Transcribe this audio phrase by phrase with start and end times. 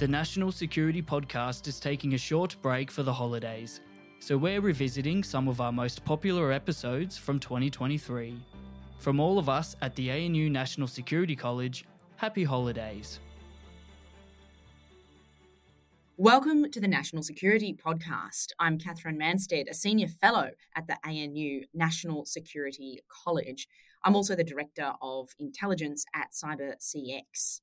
[0.00, 3.80] The National Security Podcast is taking a short break for the holidays,
[4.18, 8.36] so we're revisiting some of our most popular episodes from 2023.
[8.98, 11.84] From all of us at the ANU National Security College,
[12.16, 13.20] happy holidays.
[16.16, 18.48] Welcome to the National Security Podcast.
[18.58, 23.68] I'm Katherine Mansted, a senior fellow at the ANU National Security College.
[24.02, 27.60] I'm also the director of intelligence at CyberCX.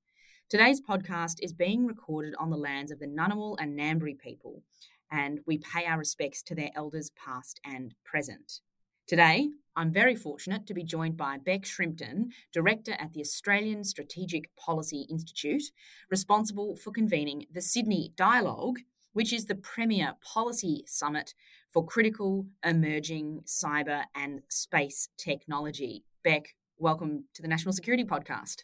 [0.52, 4.64] Today's podcast is being recorded on the lands of the Ngunnawal and Ngambri people,
[5.10, 8.60] and we pay our respects to their elders past and present.
[9.08, 14.54] Today, I'm very fortunate to be joined by Bec Shrimpton, Director at the Australian Strategic
[14.58, 15.64] Policy Institute,
[16.10, 18.80] responsible for convening the Sydney Dialogue,
[19.14, 21.34] which is the premier policy summit
[21.70, 26.04] for critical, emerging cyber and space technology.
[26.26, 28.64] Beck, welcome to the National Security Podcast.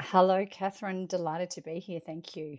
[0.00, 1.06] Hello, Katherine.
[1.06, 2.00] Delighted to be here.
[2.00, 2.58] Thank you.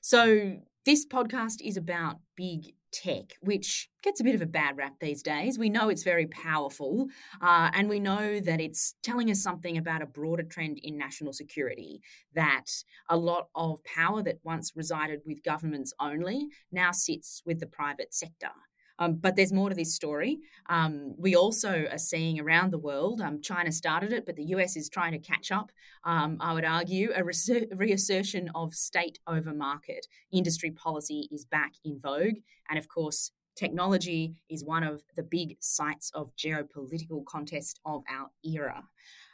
[0.00, 4.94] So, this podcast is about big tech, which gets a bit of a bad rap
[5.00, 5.58] these days.
[5.58, 7.08] We know it's very powerful,
[7.42, 11.34] uh, and we know that it's telling us something about a broader trend in national
[11.34, 12.00] security
[12.34, 12.64] that
[13.10, 18.14] a lot of power that once resided with governments only now sits with the private
[18.14, 18.52] sector.
[18.98, 20.38] Um, but there's more to this story.
[20.68, 24.76] Um, we also are seeing around the world, um, China started it, but the US
[24.76, 25.70] is trying to catch up.
[26.04, 30.06] Um, I would argue a reassertion of state over market.
[30.32, 32.38] Industry policy is back in vogue.
[32.68, 38.28] And of course, technology is one of the big sites of geopolitical contest of our
[38.44, 38.84] era.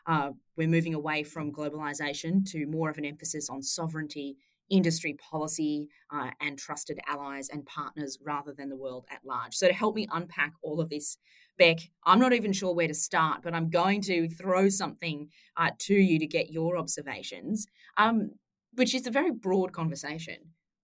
[0.06, 4.36] Uh, we're moving away from globalization to more of an emphasis on sovereignty
[4.70, 9.54] industry policy uh, and trusted allies and partners rather than the world at large.
[9.54, 11.16] So, to help me unpack all of this,
[11.58, 15.70] Bec, I'm not even sure where to start, but I'm going to throw something uh,
[15.80, 17.66] to you to get your observations,
[17.96, 18.30] um,
[18.74, 20.36] which is a very broad conversation.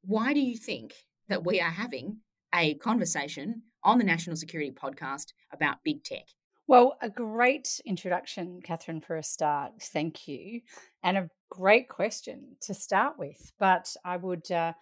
[0.03, 0.95] Why do you think
[1.29, 2.19] that we are having
[2.55, 6.27] a conversation on the National Security Podcast about big tech?
[6.67, 9.73] Well, a great introduction, Katherine, for a start.
[9.83, 10.63] Thank you.
[11.03, 13.53] And a great question to start with.
[13.59, 14.75] But I would uh,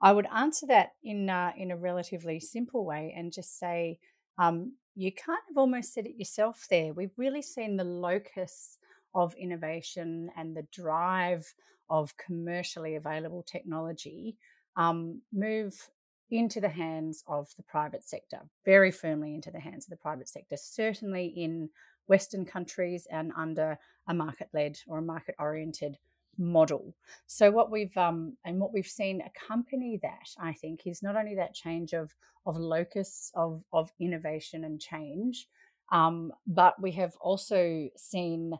[0.00, 3.98] I would answer that in uh, in a relatively simple way and just say
[4.38, 6.92] um, you kind of almost said it yourself there.
[6.92, 8.78] We've really seen the locus
[9.14, 11.52] of innovation and the drive
[11.88, 14.36] of commercially available technology
[14.76, 15.88] um, move
[16.30, 20.28] into the hands of the private sector, very firmly into the hands of the private
[20.28, 21.68] sector, certainly in
[22.08, 23.78] Western countries and under
[24.08, 25.98] a market led or a market oriented
[26.38, 26.94] model.
[27.26, 31.34] So what we've um, and what we've seen accompany that, I think, is not only
[31.36, 35.48] that change of of locus of of innovation and change,
[35.92, 38.52] um, but we have also seen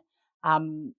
[0.43, 0.93] um,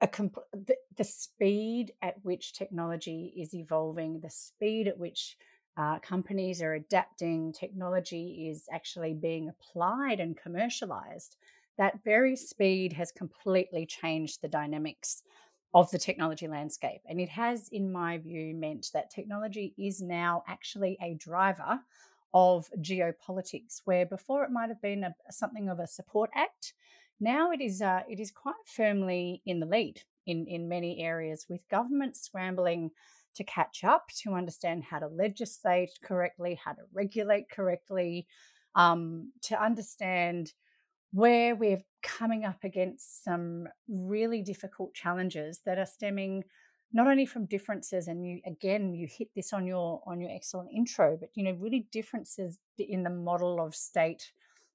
[0.00, 5.36] a comp- the, the speed at which technology is evolving, the speed at which
[5.76, 11.36] uh, companies are adapting, technology is actually being applied and commercialized,
[11.78, 15.22] that very speed has completely changed the dynamics
[15.74, 17.00] of the technology landscape.
[17.06, 21.80] And it has, in my view, meant that technology is now actually a driver
[22.32, 26.74] of geopolitics, where before it might have been a, something of a support act.
[27.20, 31.46] Now it is uh, it is quite firmly in the lead in, in many areas,
[31.48, 32.90] with governments scrambling
[33.34, 38.26] to catch up, to understand how to legislate correctly, how to regulate correctly,
[38.74, 40.52] um, to understand
[41.12, 46.44] where we're coming up against some really difficult challenges that are stemming
[46.92, 50.70] not only from differences and you again you hit this on your on your excellent
[50.72, 54.32] intro but you know really differences in the model of state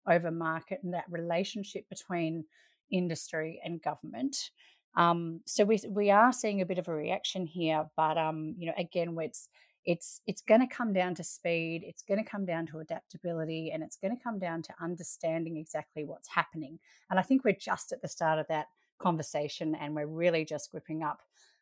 [0.07, 2.44] over market and that relationship between
[2.91, 4.51] industry and government
[5.00, 8.68] um, so we we are seeing a bit of a reaction here, but um, you
[8.68, 9.48] know, again, it's
[9.86, 11.84] it's it's going to come down to speed.
[11.88, 15.56] It's going to come down to adaptability, and it's going to come down to understanding
[15.56, 16.80] exactly what's happening.
[17.10, 18.68] And I think we're just at the start of that
[19.00, 21.22] conversation, and we're really just gripping up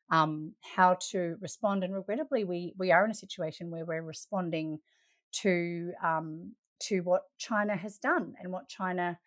[0.09, 1.83] um, how to respond.
[1.83, 4.79] And regrettably, we we are in a situation where we're responding
[5.43, 6.53] to um,
[6.87, 9.19] to what China has done and what China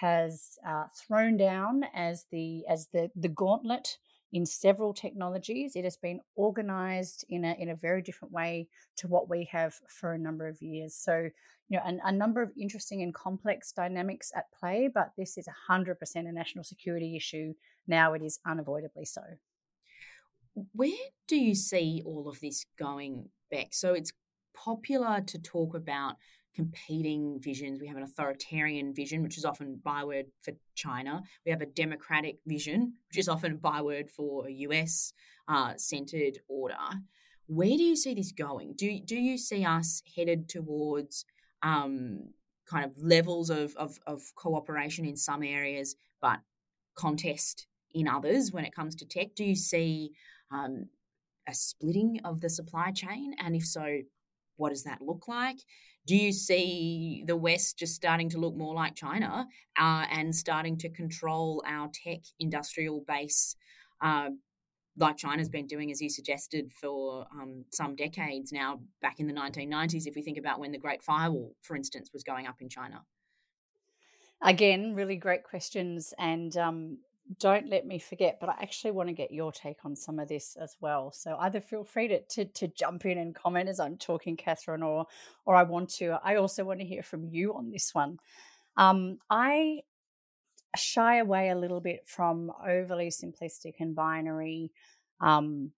[0.00, 3.98] has uh, thrown down as the as the the gauntlet
[4.32, 5.76] in several technologies.
[5.76, 9.74] It has been organized in a in a very different way to what we have
[9.88, 10.94] for a number of years.
[10.94, 11.28] So,
[11.68, 15.48] you know, a, a number of interesting and complex dynamics at play, but this is
[15.70, 17.54] 100% a national security issue.
[17.86, 19.22] Now it is unavoidably so.
[20.72, 20.90] Where
[21.28, 23.68] do you see all of this going, Bec?
[23.72, 24.12] So it's
[24.54, 26.16] popular to talk about
[26.54, 27.80] competing visions.
[27.80, 31.22] We have an authoritarian vision, which is often byword for China.
[31.44, 35.12] We have a democratic vision, which is often byword for a US
[35.48, 36.76] uh, centered order.
[37.46, 38.74] Where do you see this going?
[38.76, 41.24] Do, do you see us headed towards
[41.62, 42.30] um,
[42.66, 46.40] kind of levels of, of, of cooperation in some areas, but
[46.94, 49.34] contest in others when it comes to tech?
[49.34, 50.12] Do you see
[50.50, 50.86] um,
[51.48, 53.34] a splitting of the supply chain?
[53.38, 54.00] And if so,
[54.56, 55.58] what does that look like?
[56.06, 59.46] Do you see the West just starting to look more like China
[59.78, 63.54] uh, and starting to control our tech industrial base,
[64.00, 64.30] uh,
[64.98, 69.32] like China's been doing, as you suggested, for um, some decades now, back in the
[69.32, 72.68] 1990s, if we think about when the Great Firewall, for instance, was going up in
[72.68, 73.02] China?
[74.42, 76.12] Again, really great questions.
[76.18, 76.98] And um,
[77.38, 80.28] don't let me forget, but I actually want to get your take on some of
[80.28, 81.12] this as well.
[81.12, 84.82] So either feel free to, to, to jump in and comment as I'm talking, Katherine,
[84.82, 85.06] or
[85.44, 86.18] or I want to.
[86.22, 88.18] I also want to hear from you on this one.
[88.76, 89.80] Um, I
[90.76, 94.72] shy away a little bit from overly simplistic and binary
[95.20, 95.72] um,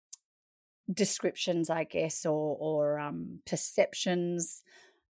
[0.92, 4.64] descriptions, I guess, or or um, perceptions.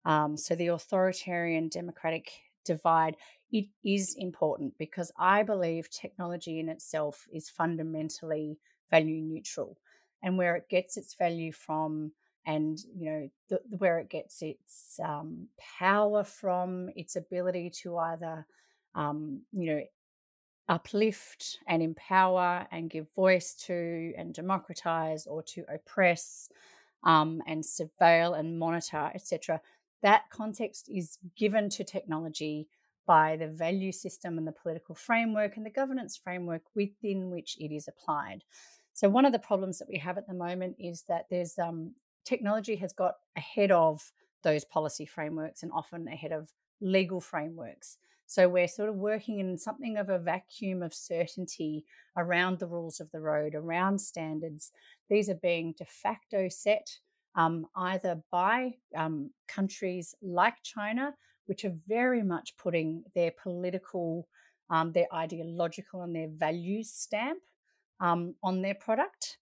[0.04, 2.32] Um, so the authoritarian democratic
[2.64, 3.16] divide
[3.52, 8.58] it is important because I believe technology in itself is fundamentally
[8.90, 9.76] value neutral.
[10.22, 12.12] And where it gets its value from,
[12.46, 15.48] and you know the, where it gets its um,
[15.78, 18.46] power from, its ability to either
[18.94, 19.82] um, you know
[20.68, 26.48] uplift and empower and give voice to and democratize or to oppress
[27.04, 29.60] um, and surveil and monitor, etc.
[30.02, 32.68] That context is given to technology
[33.06, 37.74] by the value system and the political framework and the governance framework within which it
[37.74, 38.44] is applied.
[38.94, 41.94] So, one of the problems that we have at the moment is that there's um,
[42.24, 44.12] technology has got ahead of
[44.42, 47.96] those policy frameworks and often ahead of legal frameworks.
[48.26, 51.84] So, we're sort of working in something of a vacuum of certainty
[52.16, 54.72] around the rules of the road, around standards.
[55.08, 56.98] These are being de facto set
[57.34, 61.14] um, either by um, countries like China
[61.46, 64.28] which are very much putting their political,
[64.70, 67.42] um, their ideological, and their values stamp
[68.00, 69.38] um, on their product.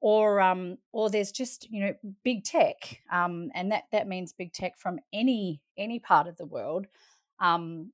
[0.00, 4.52] Or, um, or there's just you know big tech, um, and that that means big
[4.52, 6.86] tech from any any part of the world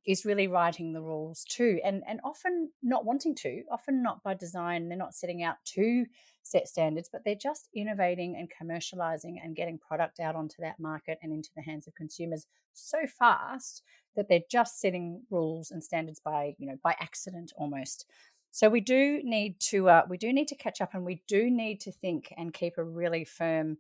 [0.06, 4.34] is really writing the rules too, and and often not wanting to, often not by
[4.34, 4.88] design.
[4.88, 6.04] They're not setting out to
[6.42, 11.18] set standards, but they're just innovating and commercializing and getting product out onto that market
[11.22, 13.82] and into the hands of consumers so fast
[14.16, 18.06] that they're just setting rules and standards by you know by accident almost.
[18.50, 21.50] So we do need to uh, we do need to catch up, and we do
[21.50, 23.78] need to think and keep a really firm,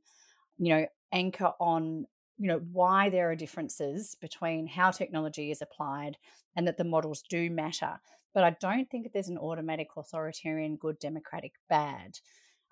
[0.58, 2.06] you know, anchor on
[2.38, 6.16] you know why there are differences between how technology is applied
[6.56, 8.00] and that the models do matter
[8.34, 12.18] but i don't think there's an automatic authoritarian good democratic bad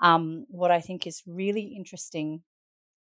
[0.01, 2.43] um, what i think is really interesting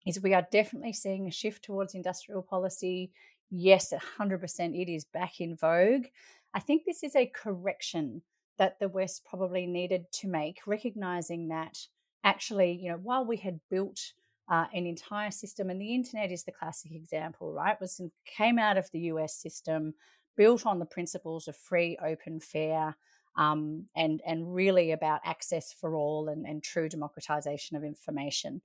[0.07, 3.11] is we are definitely seeing a shift towards industrial policy
[3.51, 6.07] yes 100% it is back in vogue
[6.55, 8.23] i think this is a correction
[8.59, 11.79] that the west probably needed to make recognizing that
[12.25, 14.13] actually you know while we had built
[14.49, 15.71] uh, an entire system.
[15.71, 17.81] And the internet is the classic example, right?
[17.81, 19.95] Was came out of the US system,
[20.37, 22.97] built on the principles of free, open, fair,
[23.37, 28.61] um, and and really about access for all and, and true democratization of information.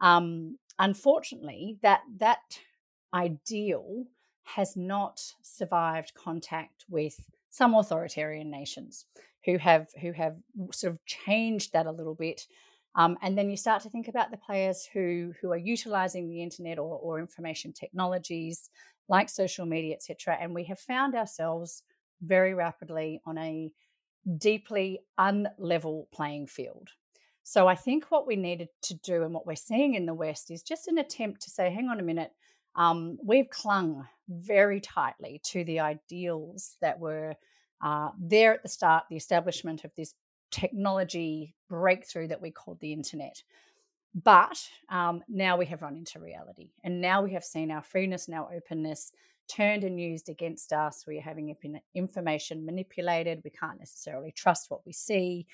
[0.00, 2.58] Um, unfortunately, that that
[3.12, 4.04] ideal
[4.42, 9.06] has not survived contact with some authoritarian nations
[9.44, 10.36] who have who have
[10.72, 12.46] sort of changed that a little bit
[12.96, 16.42] um, and then you start to think about the players who who are utilizing the
[16.42, 18.70] internet or, or information technologies
[19.08, 20.38] like social media, etc.
[20.40, 21.82] And we have found ourselves
[22.22, 23.70] very rapidly on a
[24.38, 26.90] deeply unlevel playing field.
[27.42, 30.50] So I think what we needed to do and what we're seeing in the West
[30.50, 32.32] is just an attempt to say, hang on a minute,
[32.74, 37.34] um, we've clung very tightly to the ideals that were
[37.82, 40.14] uh, there at the start, the establishment of this
[40.50, 43.42] technology breakthrough that we called the internet.
[44.14, 48.28] But um, now we have run into reality, and now we have seen our freeness
[48.28, 49.12] and our openness
[49.48, 51.04] turned and used against us.
[51.06, 51.54] We're having
[51.94, 53.42] information manipulated.
[53.44, 55.46] We can't necessarily trust what we see.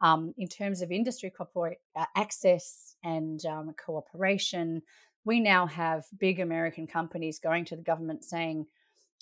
[0.00, 4.82] Um, in terms of industry corporate uh, access and um, cooperation,
[5.24, 8.66] we now have big American companies going to the government saying,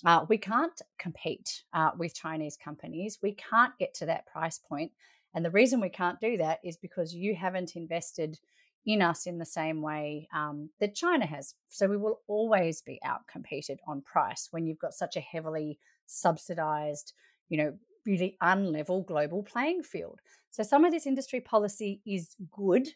[0.05, 3.17] uh, we can't compete uh, with Chinese companies.
[3.21, 4.91] We can't get to that price point.
[5.33, 8.39] And the reason we can't do that is because you haven't invested
[8.85, 11.55] in us in the same way um, that China has.
[11.67, 17.13] So we will always be outcompeted on price when you've got such a heavily subsidized,
[17.49, 17.73] you know,
[18.05, 20.21] really unlevel global playing field.
[20.51, 22.87] So some of this industry policy is good.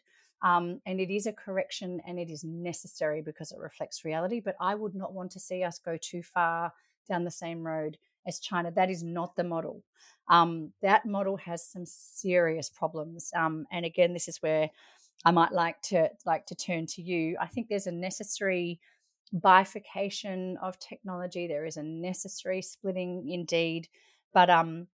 [0.42, 4.40] Um, and it is a correction and it is necessary because it reflects reality.
[4.40, 6.72] But I would not want to see us go too far
[7.08, 7.96] down the same road
[8.26, 8.70] as China.
[8.72, 9.82] That is not the model.
[10.28, 13.30] Um, that model has some serious problems.
[13.36, 14.70] Um, and again, this is where
[15.24, 17.36] I might like to like to turn to you.
[17.40, 18.80] I think there's a necessary
[19.32, 21.46] bifurcation of technology.
[21.46, 23.88] There is a necessary splitting, indeed.
[24.34, 24.88] But um,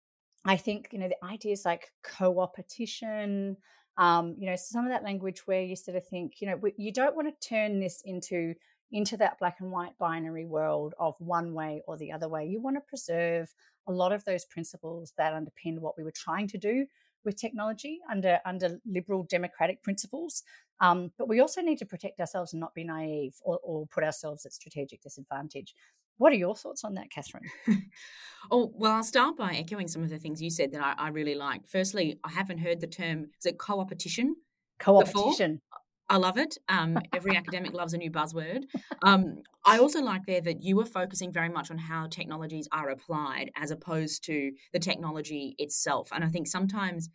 [0.45, 3.56] I think you know the ideas like co-opetition.
[3.99, 6.92] Um, you know, some of that language where you sort of think, you know, you
[6.92, 8.54] don't want to turn this into
[8.92, 12.47] into that black and white binary world of one way or the other way.
[12.47, 13.52] You want to preserve
[13.88, 16.87] a lot of those principles that underpin what we were trying to do
[17.26, 20.42] with technology under under liberal democratic principles.
[20.80, 24.04] Um, but we also need to protect ourselves and not be naive or, or put
[24.04, 25.75] ourselves at strategic disadvantage.
[26.18, 27.45] What are your thoughts on that, Katherine?
[28.50, 31.09] oh, well, I'll start by echoing some of the things you said that I, I
[31.09, 31.66] really like.
[31.66, 34.37] Firstly, I haven't heard the term, is it co-opetition?
[34.78, 35.61] Co-opetition.
[36.09, 36.57] I love it.
[36.69, 38.65] Um, every academic loves a new buzzword.
[39.03, 42.91] Um, I also like there that you were focusing very much on how technologies are
[42.91, 46.11] applied as opposed to the technology itself.
[46.13, 47.09] And I think sometimes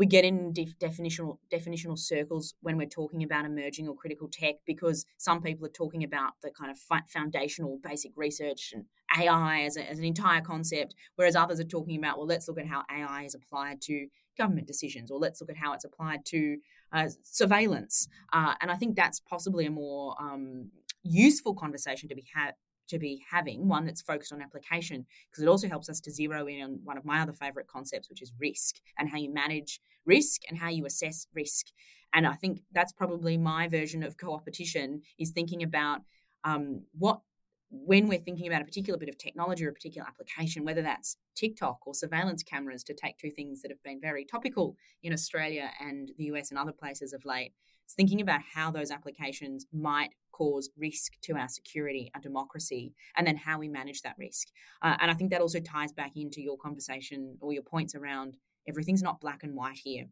[0.00, 4.54] we get in def- definitional definitional circles when we're talking about emerging or critical tech
[4.64, 8.86] because some people are talking about the kind of foundational basic research and
[9.18, 12.58] AI as, a, as an entire concept, whereas others are talking about well, let's look
[12.58, 14.06] at how AI is applied to
[14.38, 16.56] government decisions, or let's look at how it's applied to
[16.92, 18.08] uh, surveillance.
[18.32, 20.70] Uh, and I think that's possibly a more um,
[21.02, 22.54] useful conversation to be had
[22.88, 26.48] to be having one that's focused on application because it also helps us to zero
[26.48, 29.80] in on one of my other favorite concepts which is risk and how you manage
[30.04, 31.66] risk and how you assess risk
[32.12, 36.00] and i think that's probably my version of co-opetition is thinking about
[36.42, 37.20] um, what
[37.70, 41.16] when we're thinking about a particular bit of technology or a particular application, whether that's
[41.36, 45.70] TikTok or surveillance cameras, to take two things that have been very topical in Australia
[45.80, 47.52] and the US and other places of late,
[47.84, 53.26] it's thinking about how those applications might cause risk to our security, our democracy, and
[53.26, 54.48] then how we manage that risk.
[54.82, 58.36] Uh, and I think that also ties back into your conversation or your points around
[58.68, 60.06] everything's not black and white here.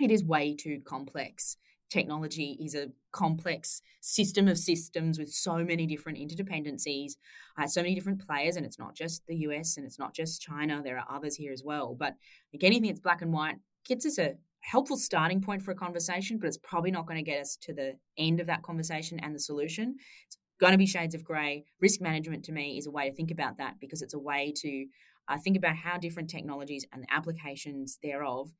[0.00, 1.56] It is way too complex
[1.90, 7.12] technology is a complex system of systems with so many different interdependencies,
[7.58, 10.42] uh, so many different players, and it's not just the US and it's not just
[10.42, 10.80] China.
[10.82, 11.96] There are others here as well.
[11.98, 12.14] But
[12.52, 16.38] like anything that's black and white gets us a helpful starting point for a conversation,
[16.38, 19.34] but it's probably not going to get us to the end of that conversation and
[19.34, 19.96] the solution.
[20.26, 21.64] It's going to be shades of grey.
[21.80, 24.52] Risk management to me is a way to think about that because it's a way
[24.56, 24.86] to
[25.28, 28.50] uh, think about how different technologies and the applications thereof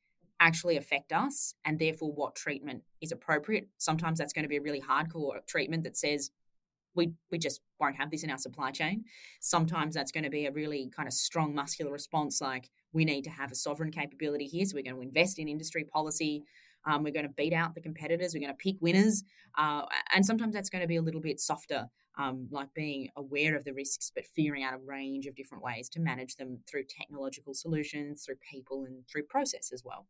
[0.40, 3.69] actually affect us and therefore what treatment is appropriate.
[3.78, 6.31] Sometimes that's going to be a really hardcore treatment that says
[6.95, 9.05] we we just won't have this in our supply chain.
[9.40, 13.25] Sometimes that's going to be a really kind of strong muscular response like we need
[13.25, 16.45] to have a sovereign capability here so we're going to invest in industry policy
[16.87, 18.33] um, we're going to beat out the competitors.
[18.33, 19.25] We're going to pick winners.
[19.59, 19.83] Uh,
[20.14, 23.64] and sometimes that's going to be a little bit softer, um, like being aware of
[23.64, 27.55] the risks, but figuring out a range of different ways to manage them through technological
[27.55, 30.07] solutions, through people, and through process as well.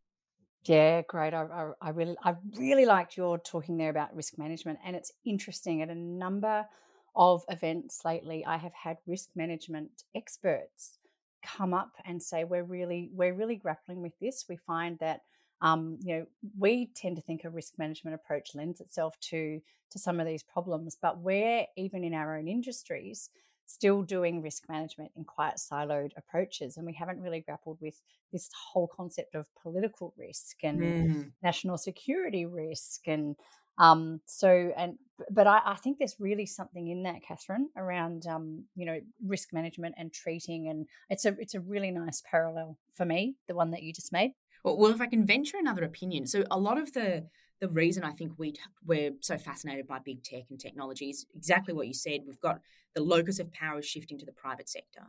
[0.66, 1.34] Yeah, great.
[1.34, 5.12] I, I, I, really, I really liked your talking there about risk management, and it's
[5.24, 5.82] interesting.
[5.82, 6.66] At a number
[7.14, 10.98] of events lately, I have had risk management experts
[11.42, 14.46] come up and say, "We're really, we're really grappling with this.
[14.48, 15.22] We find that."
[15.62, 16.26] Um, you know,
[16.58, 20.42] we tend to think a risk management approach lends itself to to some of these
[20.42, 23.30] problems, but we're even in our own industries
[23.66, 26.76] still doing risk management in quite siloed approaches.
[26.76, 28.00] And we haven't really grappled with
[28.32, 31.30] this whole concept of political risk and mm.
[31.42, 33.08] national security risk.
[33.08, 33.36] And
[33.78, 34.98] um, so, and,
[35.30, 39.52] but I, I, think there's really something in that, Katherine, around, um, you know, risk
[39.52, 40.68] management and treating.
[40.68, 44.12] And it's a, it's a really nice parallel for me, the one that you just
[44.12, 44.32] made.
[44.64, 46.26] Well, well if I can venture another opinion.
[46.26, 47.26] So a lot of the,
[47.60, 51.74] the reason I think we we're so fascinated by big tech and technology is exactly
[51.74, 52.20] what you said.
[52.26, 52.60] We've got
[52.94, 55.02] the locus of power is shifting to the private sector,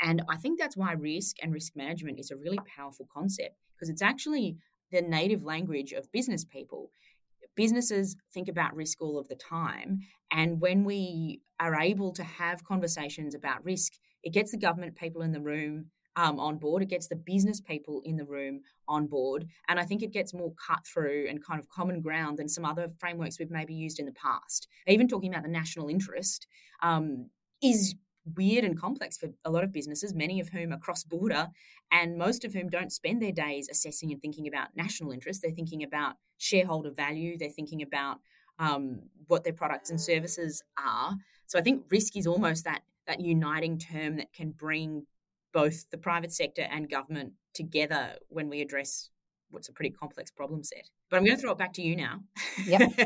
[0.00, 3.90] and I think that's why risk and risk management is a really powerful concept because
[3.90, 4.56] it's actually
[4.90, 6.90] the native language of business people.
[7.56, 10.00] businesses think about risk all of the time.
[10.30, 13.92] And when we are able to have conversations about risk,
[14.22, 15.86] it gets the government people in the room
[16.16, 16.82] um, on board.
[16.82, 19.46] It gets the business people in the room on board.
[19.68, 22.64] And I think it gets more cut through and kind of common ground than some
[22.64, 24.68] other frameworks we've maybe used in the past.
[24.86, 26.46] Even talking about the national interest
[26.82, 27.30] um,
[27.62, 27.94] is
[28.36, 31.48] weird and complex for a lot of businesses, many of whom are cross border,
[31.90, 35.42] and most of whom don't spend their days assessing and thinking about national interest.
[35.42, 38.18] They're thinking about shareholder value, they're thinking about
[38.58, 41.16] um, what their products and services are.
[41.46, 45.06] So I think risk is almost that that uniting term that can bring
[45.52, 49.10] both the private sector and government together when we address
[49.50, 50.88] what's a pretty complex problem set.
[51.10, 52.20] But I'm going to throw it back to you now.
[52.66, 52.92] Yep.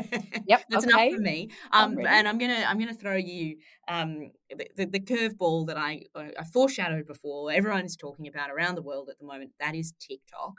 [0.47, 0.65] Yep.
[0.69, 1.07] That's okay.
[1.07, 1.49] enough for me.
[1.71, 6.03] Um, and I'm gonna I'm gonna throw you um, the, the, the curveball that I
[6.15, 7.51] I foreshadowed before.
[7.51, 9.53] Everyone's talking about around the world at the moment.
[9.59, 10.53] That is TikTok.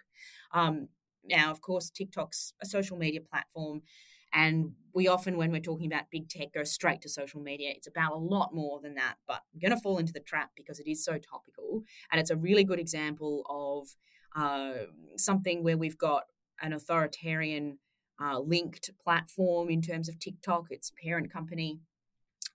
[0.53, 0.89] Um,
[1.25, 3.83] now, of course, TikTok's a social media platform.
[4.33, 7.73] And we often, when we're talking about big tech, go straight to social media.
[7.75, 10.51] It's about a lot more than that, but I'm going to fall into the trap
[10.57, 11.83] because it is so topical.
[12.11, 13.89] And it's a really good example of
[14.35, 16.25] uh, something where we've got
[16.63, 17.79] an authoritarian
[18.21, 20.67] uh, linked platform in terms of TikTok.
[20.71, 21.81] Its parent company,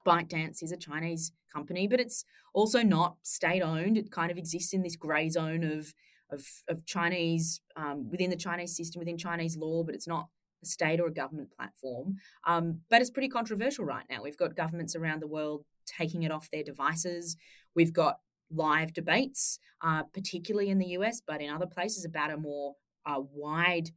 [0.06, 3.98] ByteDance, is a Chinese company, but it's also not state owned.
[3.98, 5.94] It kind of exists in this grey zone of
[6.32, 10.30] of, of Chinese um, within the Chinese system, within Chinese law, but it's not
[10.64, 12.18] state or a government platform.
[12.46, 14.24] Um, but it's pretty controversial right now.
[14.24, 17.38] We've got governments around the world taking it off their devices.
[17.76, 18.18] We've got
[18.54, 22.76] live debates, uh, particularly in the US, but in other places, about a more
[23.06, 23.90] uh, wide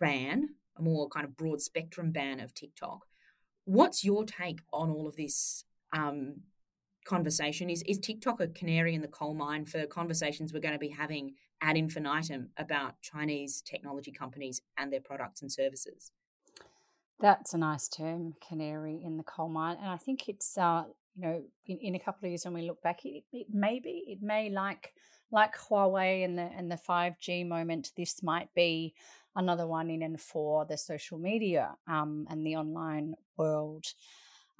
[0.00, 3.06] ban, a more kind of broad spectrum ban of TikTok.
[3.64, 6.40] What's your take on all of this um,
[7.04, 7.70] conversation?
[7.70, 10.88] Is, is TikTok a canary in the coal mine for conversations we're going to be
[10.88, 16.12] having ad infinitum about Chinese technology companies and their products and services?
[17.20, 19.76] That's a nice term, canary in the coal mine.
[19.80, 22.62] And I think it's, uh, you know, in, in a couple of years when we
[22.62, 24.92] look back, it, it maybe it may like
[25.30, 27.92] like Huawei and the and the five G moment.
[27.96, 28.94] This might be
[29.36, 33.86] another one in and for the social media um, and the online world.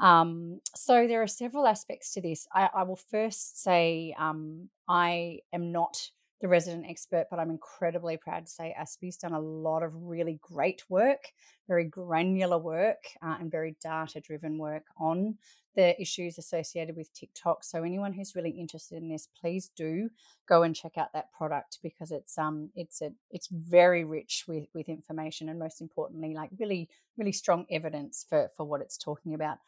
[0.02, 2.46] Um, so there are several aspects to this.
[2.52, 6.10] I, I will first say um, I am not
[6.40, 10.40] the resident expert, but I'm incredibly proud to say ASPI's done a lot of really
[10.42, 11.28] great work,
[11.68, 15.38] very granular work, uh, and very data driven work on
[15.76, 17.62] the issues associated with TikTok.
[17.62, 20.10] So anyone who's really interested in this, please do
[20.48, 24.66] go and check out that product because it's um it's a it's very rich with
[24.74, 29.32] with information and most importantly like really really strong evidence for for what it's talking
[29.32, 29.58] about.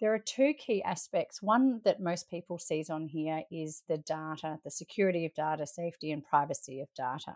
[0.00, 1.42] There are two key aspects.
[1.42, 6.10] One that most people sees on here is the data, the security of data, safety
[6.10, 7.34] and privacy of data.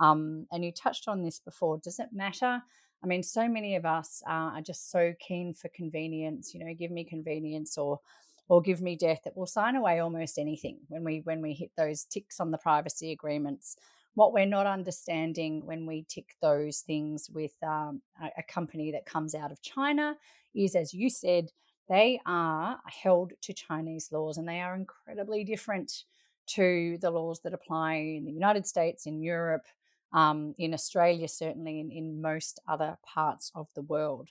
[0.00, 1.78] Um, and you touched on this before.
[1.78, 2.62] Does it matter?
[3.02, 6.54] I mean, so many of us uh, are just so keen for convenience.
[6.54, 8.00] You know, give me convenience or
[8.48, 11.70] or give me death that will sign away almost anything when we when we hit
[11.76, 13.76] those ticks on the privacy agreements.
[14.14, 19.06] What we're not understanding when we tick those things with um, a, a company that
[19.06, 20.16] comes out of China
[20.52, 21.50] is, as you said,
[21.90, 26.04] they are held to Chinese laws and they are incredibly different
[26.46, 29.66] to the laws that apply in the United States, in Europe,
[30.12, 34.28] um, in Australia, certainly, in, in most other parts of the world.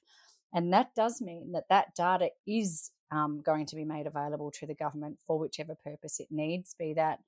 [0.53, 4.65] And that does mean that that data is um, going to be made available to
[4.65, 7.19] the government for whichever purpose it needs, be that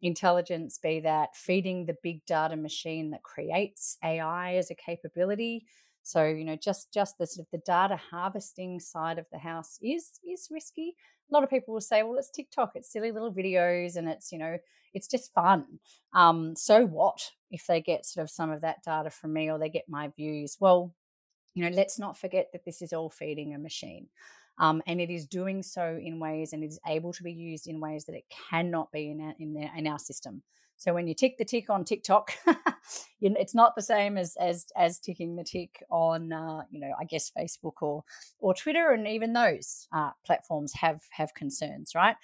[0.00, 5.66] intelligence, be that feeding the big data machine that creates AI as a capability,
[6.02, 9.78] so, you know, just just the sort of the data harvesting side of the house
[9.82, 10.96] is is risky.
[11.30, 14.32] A lot of people will say, well, it's TikTok, it's silly little videos, and it's,
[14.32, 14.58] you know,
[14.92, 15.64] it's just fun.
[16.12, 19.58] Um, so what if they get sort of some of that data from me or
[19.58, 20.56] they get my views?
[20.60, 20.94] Well,
[21.54, 24.08] you know, let's not forget that this is all feeding a machine.
[24.62, 27.66] Um, and it is doing so in ways and it is able to be used
[27.66, 30.44] in ways that it cannot be in our, in, the, in our system.
[30.76, 32.32] So when you tick the tick on TikTok,
[33.20, 36.92] you it's not the same as as as ticking the tick on uh, you know
[36.98, 38.02] I guess Facebook or
[38.40, 42.16] or Twitter, and even those uh, platforms have have concerns, right?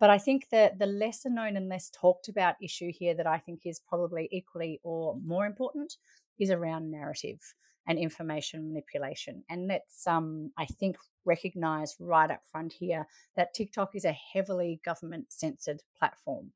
[0.00, 3.38] But I think that the lesser known and less talked about issue here that I
[3.38, 5.96] think is probably equally or more important
[6.38, 7.40] is around narrative
[7.86, 9.44] and information manipulation.
[9.48, 14.80] And let's, um, I think, recognize right up front here that TikTok is a heavily
[14.84, 16.52] government censored platform.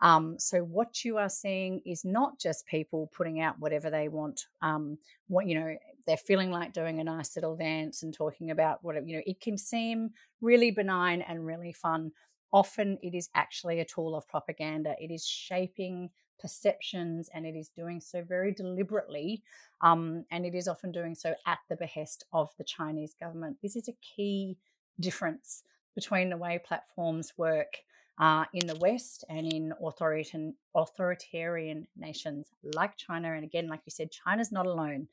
[0.00, 4.46] Um, so what you are seeing is not just people putting out whatever they want.
[4.62, 8.82] Um, what you know, they're feeling like doing a nice little dance and talking about
[8.82, 9.22] what you know.
[9.26, 10.10] It can seem
[10.40, 12.12] really benign and really fun,
[12.52, 14.94] often it is actually a tool of propaganda.
[15.00, 16.10] It is shaping
[16.40, 19.42] perceptions and it is doing so very deliberately.
[19.80, 23.58] Um, and it is often doing so at the behest of the Chinese government.
[23.62, 24.56] This is a key
[25.00, 25.62] difference
[25.94, 27.78] between the way platforms work
[28.20, 33.32] uh, in the West and in authoritarian, authoritarian nations like China.
[33.32, 35.08] And again, like you said, China's not alone.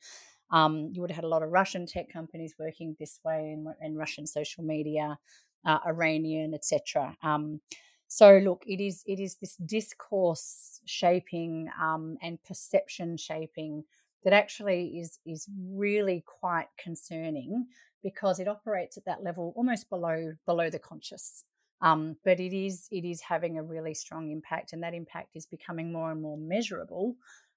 [0.50, 3.66] Um, you would have had a lot of Russian tech companies working this way and,
[3.80, 5.18] and Russian social media,
[5.64, 7.16] uh, Iranian, etc.
[7.22, 7.60] Um,
[8.08, 13.84] so look, it is it is this discourse shaping um, and perception shaping
[14.24, 17.66] that actually is is really quite concerning
[18.02, 21.44] because it operates at that level almost below below the conscious.
[21.82, 25.46] Um, but it is it is having a really strong impact, and that impact is
[25.46, 27.16] becoming more and more measurable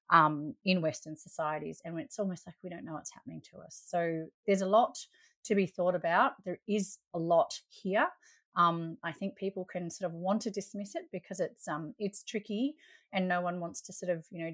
[0.10, 1.82] um, in Western societies.
[1.86, 3.82] And it's almost like we don't know what's happening to us.
[3.88, 4.98] So there's a lot
[5.46, 6.34] to be thought about.
[6.44, 8.08] There is a lot here.
[8.60, 12.24] Um, I think people can sort of want to dismiss it because it's um, it's
[12.24, 12.76] tricky,
[13.14, 14.54] and no one wants to sort of you know.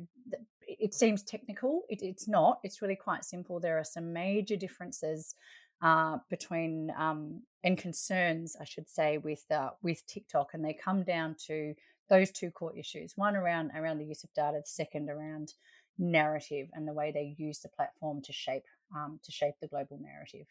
[0.68, 1.84] It seems technical.
[1.90, 2.60] It, it's not.
[2.64, 3.60] It's really quite simple.
[3.60, 5.36] There are some major differences
[5.82, 11.04] uh, between um, and concerns, I should say, with uh, with TikTok, and they come
[11.04, 11.74] down to
[12.08, 15.54] those two core issues: one around around the use of data, the second around
[15.98, 18.66] narrative and the way they use the platform to shape
[18.96, 20.46] um, to shape the global narrative.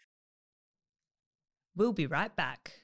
[1.76, 2.83] We'll be right back.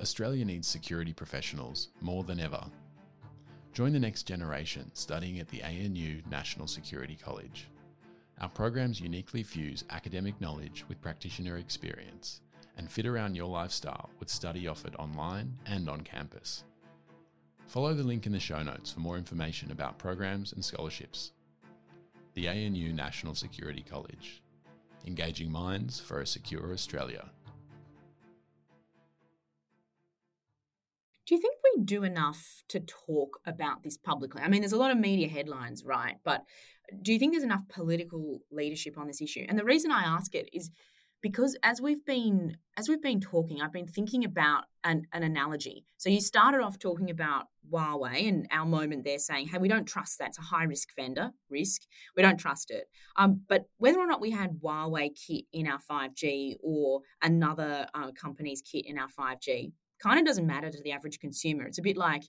[0.00, 2.64] Australia needs security professionals more than ever.
[3.74, 7.68] Join the next generation studying at the ANU National Security College.
[8.40, 12.40] Our programs uniquely fuse academic knowledge with practitioner experience
[12.78, 16.64] and fit around your lifestyle with study offered online and on campus.
[17.66, 21.32] Follow the link in the show notes for more information about programs and scholarships.
[22.34, 24.42] The ANU National Security College,
[25.06, 27.28] engaging minds for a secure Australia.
[31.30, 34.42] Do you think we do enough to talk about this publicly?
[34.42, 36.16] I mean, there's a lot of media headlines, right?
[36.24, 36.42] But
[37.02, 39.46] do you think there's enough political leadership on this issue?
[39.48, 40.72] And the reason I ask it is
[41.22, 45.86] because as we've been as we've been talking, I've been thinking about an, an analogy.
[45.98, 49.86] So you started off talking about Huawei and our moment there saying, hey, we don't
[49.86, 50.30] trust that.
[50.30, 51.82] It's a high risk vendor, risk.
[52.16, 52.88] We don't trust it.
[53.16, 58.10] Um, but whether or not we had Huawei kit in our 5G or another uh,
[58.20, 59.70] company's kit in our 5G,
[60.02, 61.64] kind of doesn't matter to the average consumer.
[61.64, 62.22] It's a bit like,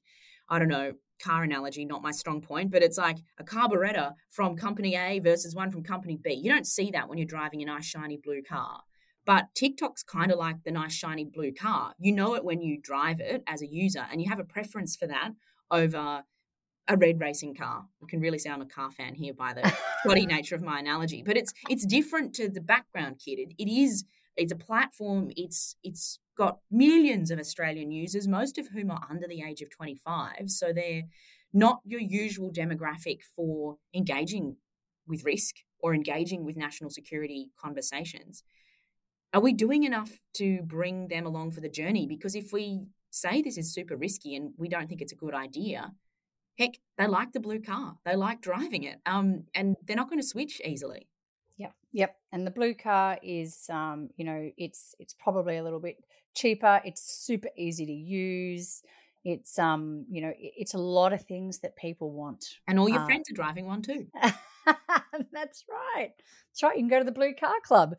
[0.49, 4.55] I don't know, car analogy, not my strong point, but it's like a carburetor from
[4.55, 6.33] company A versus one from company B.
[6.33, 8.81] You don't see that when you're driving a nice shiny blue car.
[9.25, 11.93] But TikTok's kind of like the nice shiny blue car.
[11.99, 14.95] You know it when you drive it as a user, and you have a preference
[14.95, 15.31] for that
[15.69, 16.23] over
[16.87, 17.85] a red racing car.
[18.03, 19.71] I can really sound a car fan here by the
[20.05, 23.39] body nature of my analogy, but it's it's different to the background kid.
[23.39, 24.05] It, it is
[24.37, 25.31] it's a platform.
[25.35, 29.69] It's it's got millions of Australian users, most of whom are under the age of
[29.69, 30.49] 25.
[30.49, 31.03] So they're
[31.53, 34.55] not your usual demographic for engaging
[35.07, 38.43] with risk or engaging with national security conversations.
[39.33, 42.05] Are we doing enough to bring them along for the journey?
[42.07, 45.33] Because if we say this is super risky and we don't think it's a good
[45.33, 45.91] idea,
[46.57, 50.21] heck, they like the blue car, they like driving it, um, and they're not going
[50.21, 51.07] to switch easily.
[51.57, 52.15] Yep, yep.
[52.31, 55.97] And the blue car is, um, you know, it's it's probably a little bit
[56.33, 56.81] cheaper.
[56.85, 58.81] It's super easy to use.
[59.23, 62.45] It's um, you know, it's a lot of things that people want.
[62.67, 64.07] And all your uh, friends are driving one too.
[65.31, 66.11] that's right.
[66.49, 66.75] That's right.
[66.75, 67.95] You can go to the blue car club.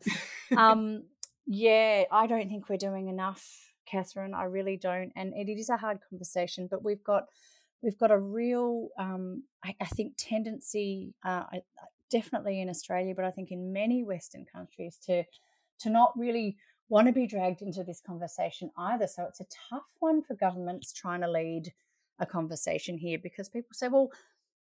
[0.57, 1.03] um,
[1.45, 4.33] yeah, I don't think we're doing enough, Katherine.
[4.33, 5.13] I really don't.
[5.15, 7.27] And it is a hard conversation, but we've got
[7.83, 11.13] we've got a real, um, I, I, think, tendency.
[11.23, 11.61] Uh, I,
[12.13, 15.23] definitely in Australia, but I think in many Western countries to
[15.79, 16.55] to not really
[16.87, 19.07] want to be dragged into this conversation either.
[19.07, 21.73] So it's a tough one for governments trying to lead
[22.19, 24.11] a conversation here because people say, well,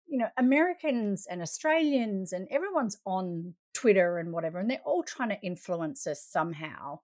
[0.08, 5.30] you know, Americans and Australians and everyone's on Twitter and whatever, and they're all trying
[5.30, 7.00] to influence us somehow.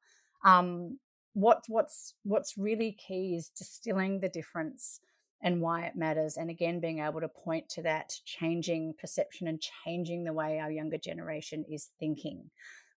[0.45, 0.99] Um,
[1.33, 5.01] what, what's what's really key is distilling the difference
[5.41, 6.37] and why it matters.
[6.37, 10.71] And again, being able to point to that changing perception and changing the way our
[10.71, 12.49] younger generation is thinking,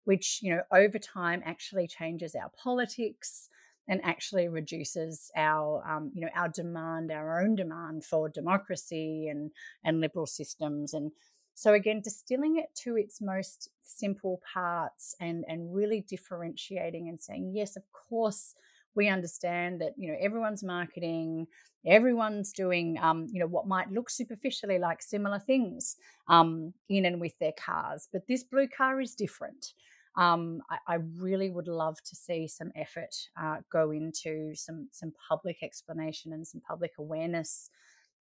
[0.05, 3.49] which, you know, over time actually changes our politics
[3.89, 9.51] and actually reduces our, um, you know, our demand, our own demand for democracy and,
[9.85, 10.95] and liberal systems.
[10.95, 11.11] And
[11.55, 17.53] so again, distilling it to its most simple parts and, and really differentiating and saying,
[17.55, 18.55] yes, of course,
[18.95, 21.47] we understand that you know everyone's marketing
[21.87, 25.97] everyone's doing um, you know what might look superficially like similar things
[26.29, 29.75] um, in and with their cars but this blue car is different
[30.17, 35.13] um, I, I, really would love to see some effort uh, go into some some
[35.29, 37.71] public explanation and some public awareness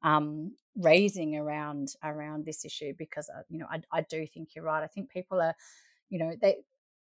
[0.04, 4.66] um, raising around around this issue because uh, you know I, I do think you're
[4.66, 4.84] right.
[4.84, 5.56] I think people are
[6.10, 6.58] you know they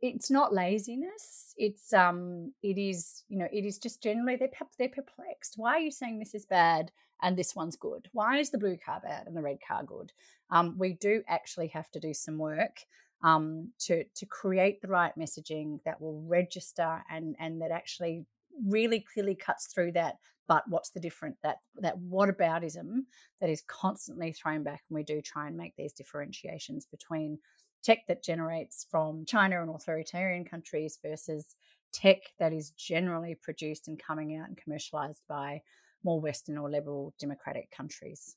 [0.01, 4.89] it's not laziness it's um it is you know it is just generally they're they're
[4.89, 5.53] perplexed.
[5.57, 8.09] Why are you saying this is bad and this one's good?
[8.11, 10.11] Why is the blue car bad and the red car good?
[10.49, 12.77] Um we do actually have to do some work
[13.23, 18.25] um to to create the right messaging that will register and and that actually
[18.67, 20.15] really clearly cuts through that
[20.47, 22.99] but what's the different that that what whataboutism
[23.41, 27.37] that is constantly thrown back and we do try and make these differentiations between
[27.85, 31.55] tech that generates from China and authoritarian countries versus
[31.93, 35.61] tech that is generally produced and coming out and commercialized by
[36.03, 38.35] more Western or liberal democratic countries.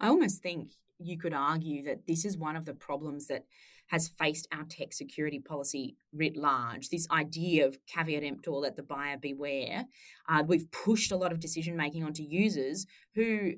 [0.00, 3.44] I almost think you could argue that this is one of the problems that
[3.88, 6.88] has faced our tech security policy writ large.
[6.88, 9.84] This idea of caveat emptor, let the buyer beware.
[10.28, 13.52] Uh, we've pushed a lot of decision making onto users who,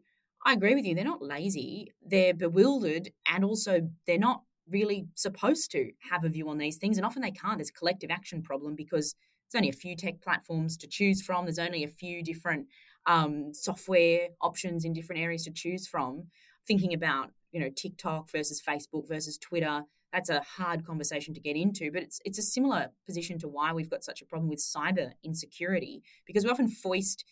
[0.44, 5.70] I agree with you, they're not lazy, they're bewildered, and also they're not really supposed
[5.72, 6.96] to have a view on these things.
[6.96, 7.58] And often they can't.
[7.58, 9.14] There's a collective action problem because
[9.50, 11.44] there's only a few tech platforms to choose from.
[11.44, 12.66] There's only a few different
[13.06, 16.24] um, software options in different areas to choose from.
[16.66, 21.56] Thinking about you know TikTok versus Facebook versus Twitter, that's a hard conversation to get
[21.56, 21.92] into.
[21.92, 25.12] But it's it's a similar position to why we've got such a problem with cyber
[25.22, 27.24] insecurity because we often foist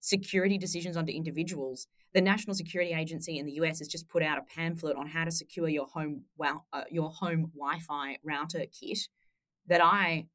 [0.00, 4.38] security decisions onto individuals the National Security Agency in the US has just put out
[4.38, 8.98] a pamphlet on how to secure your home uh, your home Wi-Fi router kit
[9.66, 10.26] that I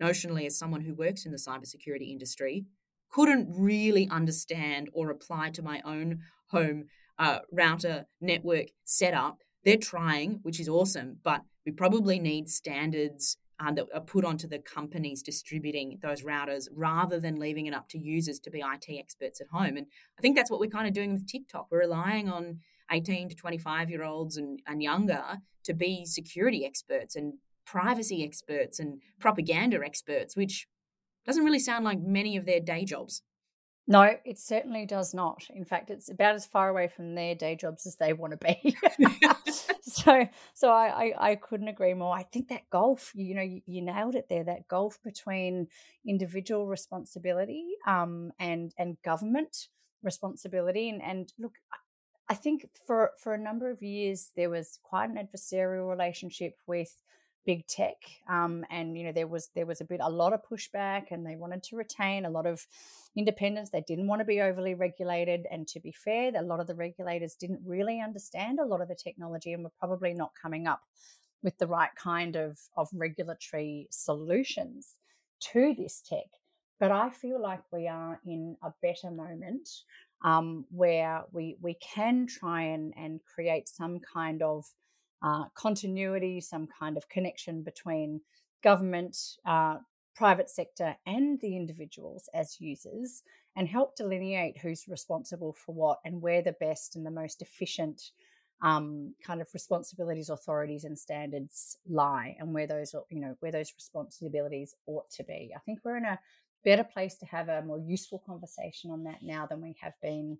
[0.00, 2.66] notionally as someone who works in the cybersecurity industry
[3.10, 6.84] couldn't really understand or apply to my own home
[7.18, 9.38] uh, router network setup.
[9.64, 14.46] They're trying, which is awesome, but we probably need standards uh, that are put onto
[14.46, 18.86] the companies distributing those routers rather than leaving it up to users to be IT
[18.98, 19.76] experts at home.
[19.76, 19.86] And
[20.18, 21.68] I think that's what we're kind of doing with TikTok.
[21.70, 27.16] We're relying on 18 to 25 year olds and, and younger to be security experts
[27.16, 30.66] and privacy experts and propaganda experts, which
[31.26, 33.22] doesn't really sound like many of their day jobs.
[33.88, 35.46] No, it certainly does not.
[35.50, 38.38] In fact, it's about as far away from their day jobs as they want to
[38.38, 38.76] be.
[39.82, 42.14] so, so I, I, I, couldn't agree more.
[42.14, 44.42] I think that gulf, you know, you, you nailed it there.
[44.42, 45.68] That gulf between
[46.04, 49.68] individual responsibility um, and and government
[50.02, 50.88] responsibility.
[50.88, 51.54] And and look,
[52.28, 56.92] I think for for a number of years there was quite an adversarial relationship with
[57.46, 57.96] big tech
[58.28, 61.24] um, and you know there was there was a bit a lot of pushback and
[61.24, 62.66] they wanted to retain a lot of
[63.16, 66.66] independence they didn't want to be overly regulated and to be fair a lot of
[66.66, 70.66] the regulators didn't really understand a lot of the technology and were probably not coming
[70.66, 70.80] up
[71.42, 74.96] with the right kind of of regulatory solutions
[75.40, 76.26] to this tech.
[76.78, 79.68] But i feel like we are in a better moment
[80.22, 84.64] um, where we we can try and and create some kind of
[85.22, 88.20] uh, continuity, some kind of connection between
[88.62, 89.76] government, uh,
[90.14, 93.22] private sector, and the individuals as users,
[93.56, 98.10] and help delineate who's responsible for what and where the best and the most efficient
[98.62, 103.72] um, kind of responsibilities, authorities, and standards lie, and where those you know where those
[103.74, 105.52] responsibilities ought to be.
[105.54, 106.18] I think we're in a
[106.64, 110.38] better place to have a more useful conversation on that now than we have been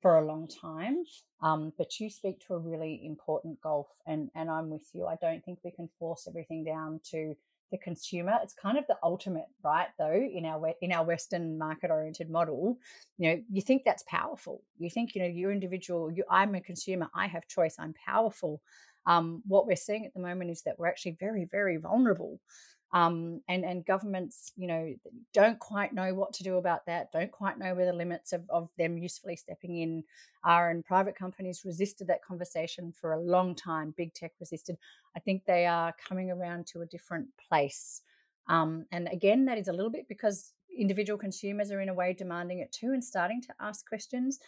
[0.00, 1.04] for a long time.
[1.42, 5.06] Um, but you speak to a really important gulf, and and I'm with you.
[5.06, 7.34] I don't think we can force everything down to
[7.70, 8.38] the consumer.
[8.42, 9.88] It's kind of the ultimate, right?
[9.98, 12.78] Though in our in our Western market oriented model,
[13.18, 14.62] you know, you think that's powerful.
[14.78, 16.10] You think you know you're individual.
[16.10, 17.08] You, I'm a consumer.
[17.14, 17.76] I have choice.
[17.78, 18.60] I'm powerful.
[19.06, 22.38] Um, what we're seeing at the moment is that we're actually very, very vulnerable
[22.92, 24.94] um, and and governments, you know,
[25.32, 27.12] don't quite know what to do about that.
[27.12, 30.04] Don't quite know where the limits of, of them usefully stepping in
[30.42, 30.70] are.
[30.70, 33.94] And private companies resisted that conversation for a long time.
[33.96, 34.76] Big tech resisted.
[35.16, 38.02] I think they are coming around to a different place.
[38.48, 42.12] Um, and again, that is a little bit because individual consumers are in a way
[42.12, 44.40] demanding it too and starting to ask questions.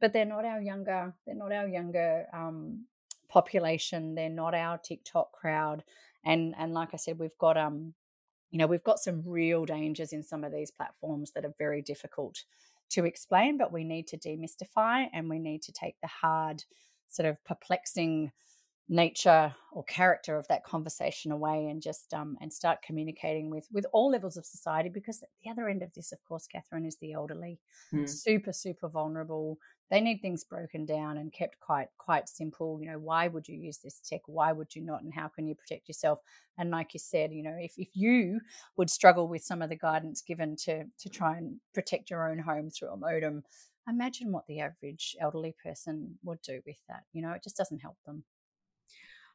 [0.00, 1.14] but they're not our younger.
[1.26, 2.84] They're not our younger um,
[3.28, 4.14] population.
[4.14, 5.82] They're not our TikTok crowd.
[6.28, 7.94] And and like I said, we've got um,
[8.50, 11.82] you know, we've got some real dangers in some of these platforms that are very
[11.82, 12.44] difficult
[12.90, 16.64] to explain, but we need to demystify and we need to take the hard,
[17.08, 18.32] sort of perplexing
[18.90, 23.84] nature or character of that conversation away and just um, and start communicating with with
[23.92, 27.12] all levels of society because the other end of this of course katherine is the
[27.12, 27.60] elderly
[27.92, 28.08] mm.
[28.08, 29.58] super super vulnerable
[29.90, 33.56] they need things broken down and kept quite quite simple you know why would you
[33.56, 34.22] use this tech?
[34.26, 35.02] Why would you not?
[35.02, 36.20] And how can you protect yourself?
[36.56, 38.40] And like you said you know if, if you
[38.76, 42.38] would struggle with some of the guidance given to to try and protect your own
[42.38, 43.42] home through a modem
[43.88, 47.80] imagine what the average elderly person would do with that you know it just doesn't
[47.80, 48.24] help them.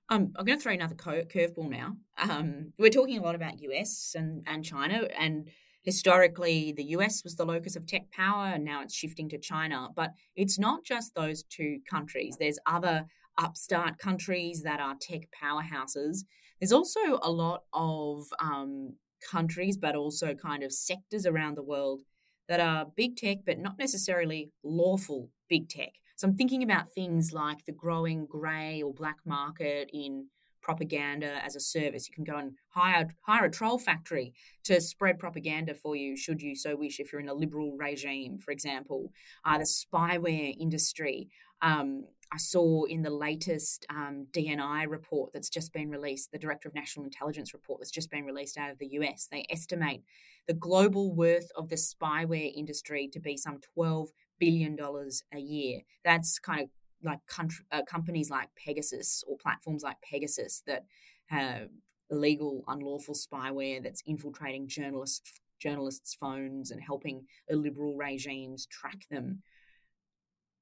[0.10, 1.96] Um, I'm going to throw another curveball now.
[2.18, 5.50] Um, we're talking a lot about US and, and China, and
[5.84, 9.90] historically the US was the locus of tech power, and now it's shifting to China.
[9.96, 12.38] But it's not just those two countries.
[12.40, 13.06] There's other
[13.38, 16.20] upstart countries that are tech powerhouses.
[16.60, 18.94] There's also a lot of um,
[19.30, 22.02] countries, but also kind of sectors around the world
[22.48, 25.94] that are big tech, but not necessarily lawful big tech.
[26.16, 30.28] So I'm thinking about things like the growing grey or black market in
[30.64, 32.08] propaganda as a service.
[32.08, 36.42] You can go and hire hire a troll factory to spread propaganda for you, should
[36.42, 37.00] you so wish.
[37.00, 39.12] If you're in a liberal regime, for example,
[39.46, 41.30] uh, the spyware industry.
[41.62, 46.68] Um, I saw in the latest um, DNI report that's just been released, the Director
[46.68, 49.28] of National Intelligence report that's just been released out of the US.
[49.32, 50.02] They estimate
[50.48, 55.82] the global worth of the spyware industry to be some 12 billion dollars a year.
[56.04, 56.70] That's kind of
[57.04, 60.86] like country, uh, companies like Pegasus or platforms like Pegasus that
[61.28, 61.70] have
[62.10, 69.42] illegal, unlawful spyware that's infiltrating journalists journalists' phones and helping illiberal regimes track them.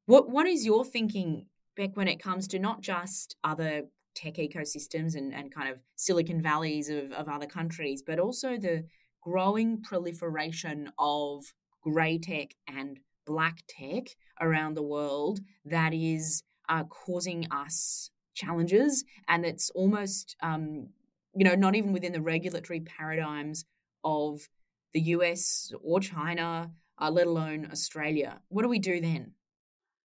[0.06, 5.15] What what is your thinking, Bec, when it comes to not just other tech ecosystems
[5.15, 8.86] and, and kind of Silicon Valleys of, of other countries, but also the
[9.21, 11.45] growing proliferation of
[11.82, 14.07] grey tech and black tech
[14.39, 20.88] around the world that is uh, causing us challenges and it's almost um,
[21.36, 23.65] you know not even within the regulatory paradigms
[24.03, 24.47] of
[24.93, 28.39] the us or china uh, let alone australia.
[28.49, 29.31] What do we do then?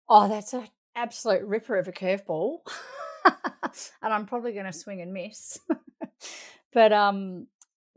[0.08, 2.60] Oh that's an absolute ripper of a curveball.
[4.02, 5.60] And i'm probably going to swing and miss.
[6.74, 7.48] But um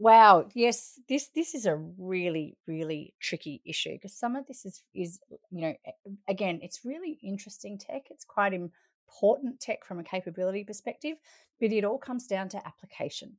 [0.00, 0.48] Wow.
[0.54, 5.20] Yes, this this is a really really tricky issue because some of this is is
[5.50, 5.74] you know
[6.26, 8.04] again it's really interesting tech.
[8.10, 11.18] It's quite important tech from a capability perspective,
[11.60, 13.36] but it all comes down to application.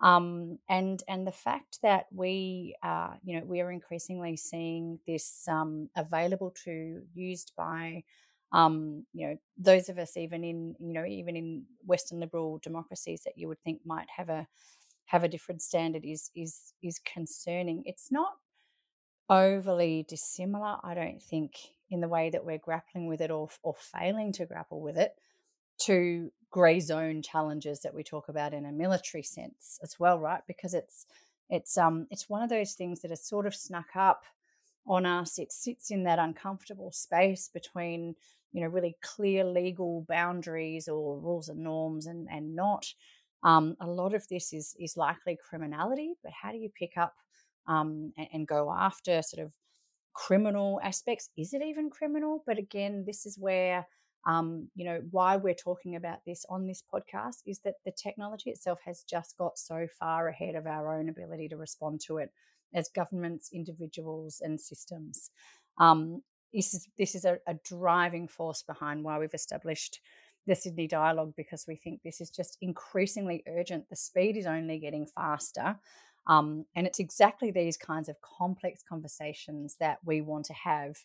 [0.00, 5.46] Um, and and the fact that we uh, you know we are increasingly seeing this
[5.48, 8.04] um, available to used by
[8.52, 13.22] um, you know those of us even in you know even in Western liberal democracies
[13.24, 14.48] that you would think might have a
[15.06, 17.82] have a different standard is is is concerning.
[17.86, 18.32] It's not
[19.28, 21.56] overly dissimilar, I don't think,
[21.90, 25.18] in the way that we're grappling with it or or failing to grapple with it
[25.78, 30.42] to grey zone challenges that we talk about in a military sense as well, right?
[30.46, 31.06] Because it's
[31.50, 34.24] it's um it's one of those things that has sort of snuck up
[34.86, 35.38] on us.
[35.38, 38.16] It sits in that uncomfortable space between
[38.52, 42.86] you know really clear legal boundaries or rules and norms and and not
[43.44, 47.14] um, a lot of this is is likely criminality, but how do you pick up
[47.66, 49.52] um, and, and go after sort of
[50.14, 51.30] criminal aspects?
[51.36, 52.42] Is it even criminal?
[52.46, 53.86] But again, this is where
[54.26, 58.50] um, you know why we're talking about this on this podcast is that the technology
[58.50, 62.30] itself has just got so far ahead of our own ability to respond to it
[62.74, 65.30] as governments, individuals, and systems.
[65.78, 70.00] Um, this is this is a, a driving force behind why we've established
[70.46, 73.88] the Sydney Dialogue because we think this is just increasingly urgent.
[73.88, 75.76] The speed is only getting faster.
[76.26, 80.96] Um, and it's exactly these kinds of complex conversations that we want to have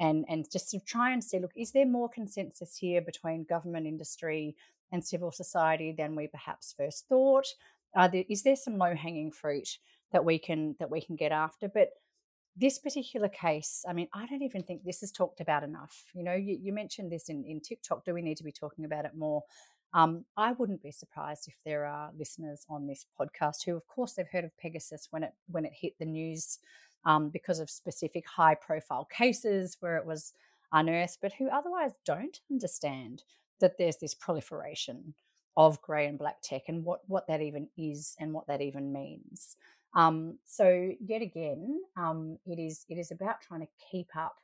[0.00, 3.86] and, and just to try and see look, is there more consensus here between government,
[3.86, 4.56] industry,
[4.90, 7.46] and civil society than we perhaps first thought?
[7.94, 9.78] There, is there some low hanging fruit
[10.12, 11.68] that we can that we can get after?
[11.68, 11.90] But
[12.60, 16.04] this particular case, I mean, I don't even think this is talked about enough.
[16.14, 18.04] You know, you, you mentioned this in, in TikTok.
[18.04, 19.42] Do we need to be talking about it more?
[19.94, 24.12] Um, I wouldn't be surprised if there are listeners on this podcast who, of course,
[24.12, 26.58] they've heard of Pegasus when it when it hit the news
[27.04, 30.34] um, because of specific high profile cases where it was
[30.72, 33.24] unearthed, but who otherwise don't understand
[33.60, 35.14] that there's this proliferation
[35.56, 38.92] of grey and black tech and what what that even is and what that even
[38.92, 39.56] means.
[39.94, 44.36] Um, so yet again, um, it is it is about trying to keep up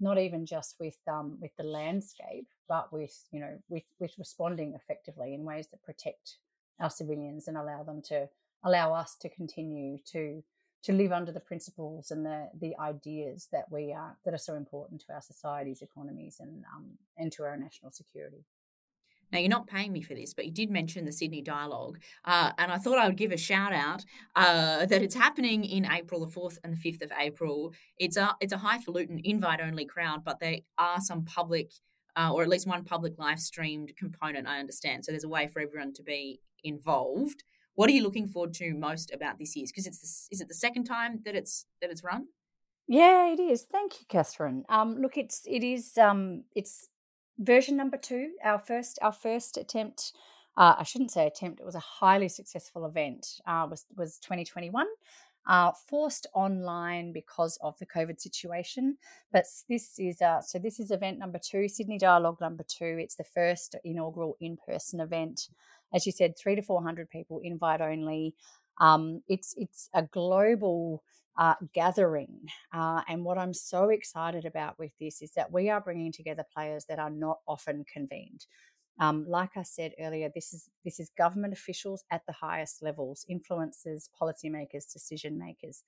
[0.00, 4.74] not even just with um, with the landscape, but with you know with with responding
[4.74, 6.38] effectively in ways that protect
[6.80, 8.28] our civilians and allow them to
[8.64, 10.42] allow us to continue to
[10.82, 14.54] to live under the principles and the the ideas that we are that are so
[14.54, 18.44] important to our societies, economies, and um, and to our national security.
[19.34, 21.98] Now, you're not paying me for this, but you did mention the Sydney Dialogue.
[22.24, 24.04] Uh, and I thought I would give a shout out
[24.36, 27.74] uh, that it's happening in April, the 4th and the 5th of April.
[27.98, 31.72] It's a, it's a highfalutin, invite only crowd, but there are some public,
[32.16, 35.04] uh, or at least one public live streamed component, I understand.
[35.04, 37.42] So there's a way for everyone to be involved.
[37.74, 39.66] What are you looking forward to most about this year?
[39.66, 42.26] Because it's the, is it the second time that it's that it's run?
[42.86, 43.62] Yeah, it is.
[43.62, 44.62] Thank you, Katherine.
[44.68, 46.88] Um, look, it's it is um, it's
[47.38, 50.12] version number two, our first our first attempt.
[50.56, 51.60] Uh, I shouldn't say attempt.
[51.60, 53.40] It was a highly successful event.
[53.46, 54.86] Uh, was was 2021.
[55.46, 58.96] Uh, forced online because of the COVID situation.
[59.30, 62.96] But this is uh, so this is event number two, Sydney Dialogue number two.
[62.98, 65.48] It's the first inaugural in person event.
[65.92, 68.34] As you said, three to four hundred people, invite only.
[68.80, 71.02] Um, it's it's a global
[71.36, 72.40] uh, gathering.
[72.72, 76.44] Uh, and what I'm so excited about with this is that we are bringing together
[76.54, 78.46] players that are not often convened.
[79.00, 83.26] Um, like I said earlier, this is this is government officials at the highest levels,
[83.28, 85.82] influencers, policymakers, decision makers.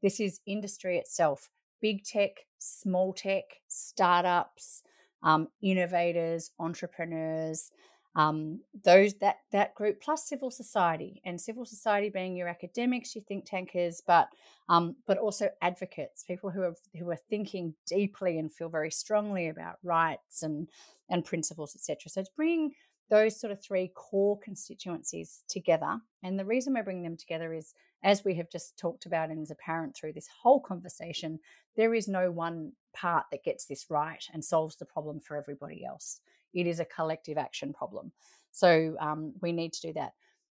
[0.00, 1.48] This is industry itself,
[1.80, 4.82] big tech, small tech, startups,
[5.24, 7.72] um, innovators, entrepreneurs,
[8.14, 13.24] um, those that that group plus civil society and civil society being your academics your
[13.24, 14.28] think tankers but
[14.68, 19.48] um, but also advocates people who are who are thinking deeply and feel very strongly
[19.48, 20.68] about rights and
[21.08, 22.72] and principles etc so it's bringing
[23.10, 27.74] those sort of three core constituencies together and the reason we're bringing them together is
[28.04, 31.38] as we have just talked about and is apparent through this whole conversation
[31.76, 35.84] there is no one part that gets this right and solves the problem for everybody
[35.84, 36.20] else
[36.54, 38.12] it is a collective action problem.
[38.52, 40.12] So um, we need to do that.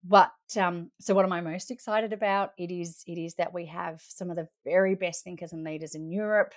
[0.07, 2.53] But um, so, what am I most excited about?
[2.59, 5.95] It is it is that we have some of the very best thinkers and leaders
[5.95, 6.53] in Europe,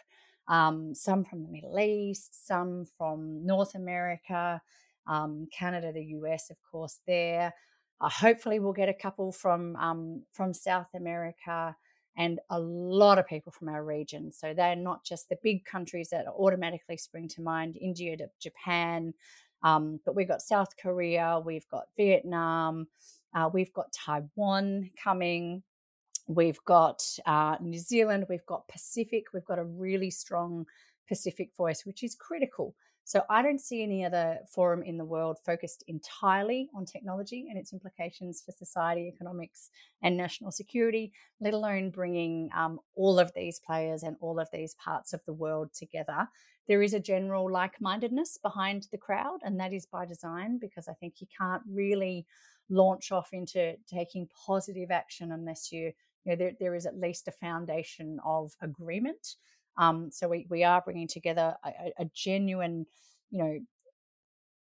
[0.50, 4.62] um, some from the Middle East, some from North America,
[5.08, 7.00] um, Canada, the US, of course.
[7.08, 7.54] There,
[8.02, 11.74] uh, hopefully, we'll get a couple from um, from South America
[12.18, 14.32] and a lot of people from our region.
[14.32, 19.14] So they're not just the big countries that automatically spring to mind India, Japan,
[19.64, 22.88] um, but we've got South Korea, we've got Vietnam,
[23.34, 25.64] uh, we've got Taiwan coming.
[26.30, 30.66] We've got uh, New Zealand, we've got Pacific, we've got a really strong
[31.08, 32.76] Pacific voice, which is critical
[33.08, 37.58] so I don't see any other forum in the world focused entirely on technology and
[37.58, 39.70] its implications for society, economics,
[40.04, 44.76] and national security, let alone bringing um, all of these players and all of these
[44.76, 46.28] parts of the world together.
[46.68, 50.90] There is a general like mindedness behind the crowd, and that is by design because
[50.90, 52.26] I think you can't really
[52.70, 55.94] launch off into taking positive action unless you,
[56.26, 59.38] you know, there, there is at least a foundation of agreement
[59.78, 62.86] um, so we, we are bringing together a, a genuine,
[63.30, 63.60] you know,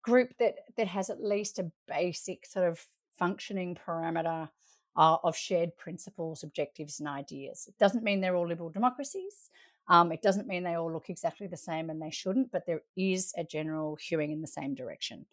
[0.02, 2.84] group that that has at least a basic sort of
[3.18, 4.48] functioning parameter
[4.96, 7.66] uh, of shared principles, objectives, and ideas.
[7.68, 9.50] It doesn't mean they're all liberal democracies.
[9.88, 12.52] Um, it doesn't mean they all look exactly the same, and they shouldn't.
[12.52, 15.26] But there is a general hewing in the same direction.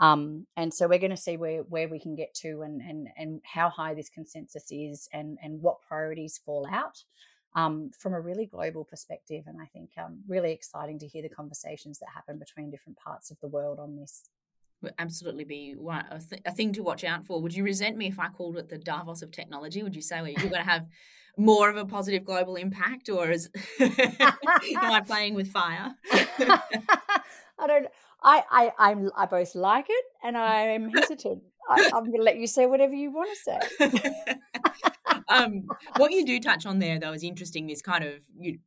[0.00, 3.08] Um, and so we're going to see where where we can get to, and and
[3.16, 7.04] and how high this consensus is, and and what priorities fall out
[7.54, 9.44] um, from a really global perspective.
[9.46, 13.30] And I think um, really exciting to hear the conversations that happen between different parts
[13.30, 14.28] of the world on this.
[14.82, 17.42] Would absolutely be one, a, th- a, thing to watch out for.
[17.42, 19.82] Would you resent me if I called it the Davos of technology?
[19.82, 20.86] Would you say well, you're going to have
[21.36, 23.90] more of a positive global impact, or is am
[24.60, 25.94] I playing with fire?
[26.12, 27.86] I don't.
[28.22, 31.42] I, I I'm I both like it and I'm hesitant.
[31.68, 33.58] I, I'm going to let you say whatever you want to say
[35.30, 35.64] um,
[35.96, 37.66] what you do touch on there, though, is interesting.
[37.66, 38.58] This kind of you,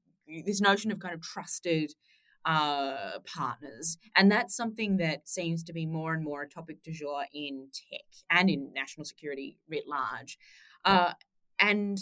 [0.45, 1.93] this notion of kind of trusted
[2.45, 6.91] uh, partners, and that's something that seems to be more and more a topic du
[6.91, 10.37] jour in tech and in national security writ large.
[10.85, 11.13] Uh,
[11.59, 11.99] and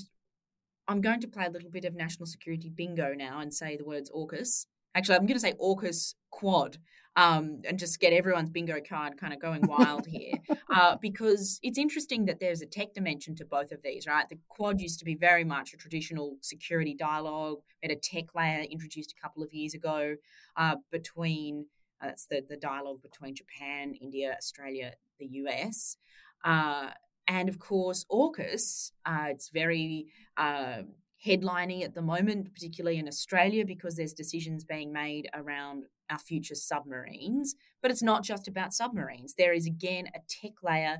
[0.87, 3.85] I'm going to play a little bit of national security bingo now and say the
[3.85, 4.65] words AUKUS.
[4.95, 6.77] Actually, I'm going to say AUKUS Quad
[7.15, 10.33] um, and just get everyone's bingo card kind of going wild here.
[10.73, 14.29] Uh, because it's interesting that there's a tech dimension to both of these, right?
[14.29, 18.33] The Quad used to be very much a traditional security dialogue, we had a tech
[18.33, 20.15] layer introduced a couple of years ago
[20.55, 21.65] uh, between.
[22.01, 25.97] Uh, that's the, the dialogue between Japan, India, Australia, the US.
[26.43, 26.91] Uh,
[27.27, 30.07] and of course, AUKUS, uh, it's very
[30.37, 30.83] uh,
[31.25, 36.55] headlining at the moment, particularly in Australia, because there's decisions being made around our future
[36.55, 37.55] submarines.
[37.81, 39.35] But it's not just about submarines.
[39.37, 40.99] There is, again, a tech layer,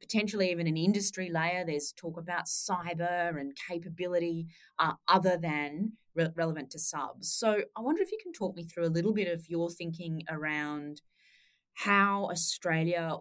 [0.00, 1.64] potentially even an industry layer.
[1.64, 4.46] There's talk about cyber and capability
[4.78, 7.32] uh, other than re- relevant to subs.
[7.32, 10.22] So I wonder if you can talk me through a little bit of your thinking
[10.28, 11.00] around
[11.74, 13.16] how Australia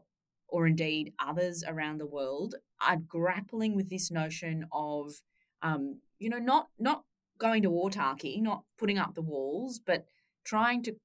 [0.47, 5.13] or indeed others around the world are grappling with this notion of
[5.61, 7.03] um, you know, not not
[7.39, 10.05] going to autarky, not putting up the walls, but
[10.45, 10.95] trying to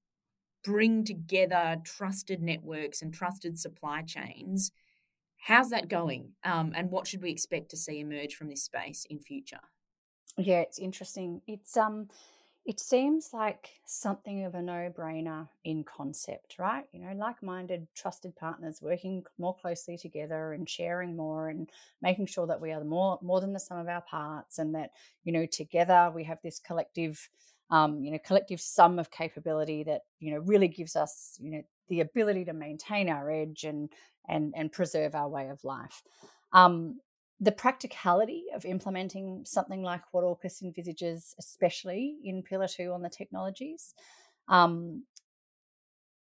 [0.63, 4.71] bring together trusted networks and trusted supply chains.
[5.39, 6.33] How's that going?
[6.45, 9.61] Um, and what should we expect to see emerge from this space in future?
[10.37, 11.41] Yeah, it's interesting.
[11.47, 12.09] It's um
[12.67, 16.85] it seems like something of a no-brainer in concept, right?
[16.93, 21.71] You know, like-minded, trusted partners working more closely together and sharing more and
[22.03, 24.91] making sure that we are more more than the sum of our parts, and that
[25.23, 27.29] you know together we have this collective,
[27.71, 31.63] um, you know, collective sum of capability that you know really gives us you know
[31.89, 33.91] the ability to maintain our edge and
[34.29, 36.03] and and preserve our way of life.
[36.53, 37.01] Um,
[37.41, 43.11] the practicality of implementing something like what AUKUS envisages, especially in Pillar 2 on the
[43.11, 43.95] technologies,
[44.49, 45.05] um,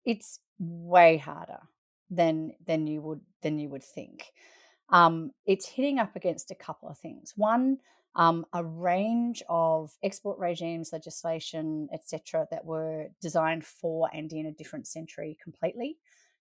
[0.05, 1.61] it's way harder
[2.11, 4.33] than than you would than you would think.
[4.89, 7.33] Um, it's hitting up against a couple of things.
[7.37, 7.79] One,
[8.17, 14.53] um, a range of export regimes, legislation, etc., that were designed for and in a
[14.53, 15.97] different century completely,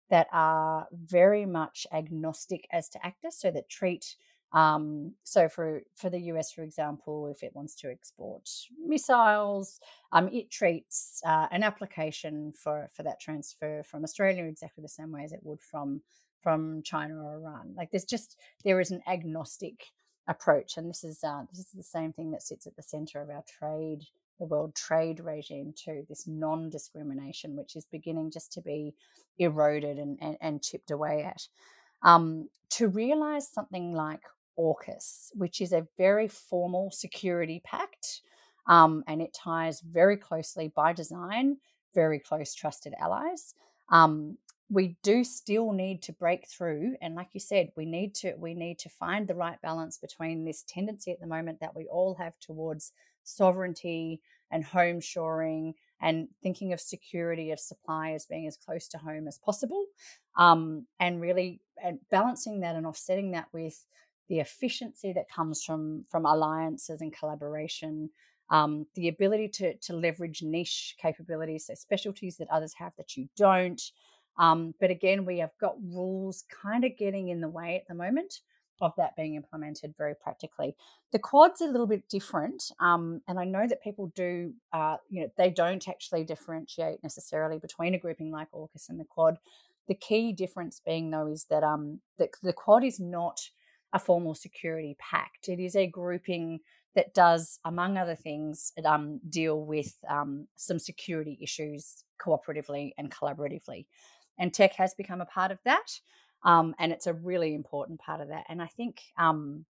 [0.09, 4.15] that are very much agnostic as to ACTA, so that treat
[4.53, 8.49] um, so for for the US, for example, if it wants to export
[8.85, 9.79] missiles,
[10.11, 15.11] um, it treats uh, an application for for that transfer from Australia exactly the same
[15.11, 16.01] way as it would from
[16.39, 17.73] from China or Iran.
[17.75, 19.83] Like there's just there is an agnostic
[20.29, 23.21] approach, and this is uh, this is the same thing that sits at the centre
[23.21, 24.03] of our trade,
[24.39, 26.05] the world trade regime too.
[26.07, 28.93] This non-discrimination, which is beginning just to be
[29.39, 31.49] eroded and and, and chipped away at.
[32.01, 34.21] Um, to realize something like
[34.57, 38.21] AUKUS, which is a very formal security pact.
[38.67, 41.57] Um, and it ties very closely by design,
[41.95, 43.55] very close trusted allies.
[43.89, 44.37] Um,
[44.69, 48.53] we do still need to break through and like you said we need to we
[48.53, 52.15] need to find the right balance between this tendency at the moment that we all
[52.15, 52.91] have towards
[53.23, 58.97] sovereignty and home shoring and thinking of security of supply as being as close to
[58.97, 59.85] home as possible
[60.35, 63.85] um, and really and balancing that and offsetting that with
[64.29, 68.09] the efficiency that comes from from alliances and collaboration,
[68.49, 73.27] um, the ability to to leverage niche capabilities, so specialties that others have that you
[73.35, 73.81] don't.
[74.37, 77.95] Um, but again, we have got rules kind of getting in the way at the
[77.95, 78.41] moment
[78.79, 80.75] of that being implemented very practically.
[81.11, 84.97] The quad's are a little bit different, um, and I know that people do, uh,
[85.09, 89.39] you know, they don't actually differentiate necessarily between a grouping like AUKUS and the quad.
[89.87, 93.49] The key difference being though is that um, the, the quad is not
[93.93, 95.49] a formal security pact.
[95.49, 96.59] It is a grouping
[96.95, 103.85] that does, among other things, um, deal with um, some security issues cooperatively and collaboratively.
[104.39, 105.99] And tech has become a part of that.
[106.43, 108.45] Um, and it's a really important part of that.
[108.49, 109.65] And I think um,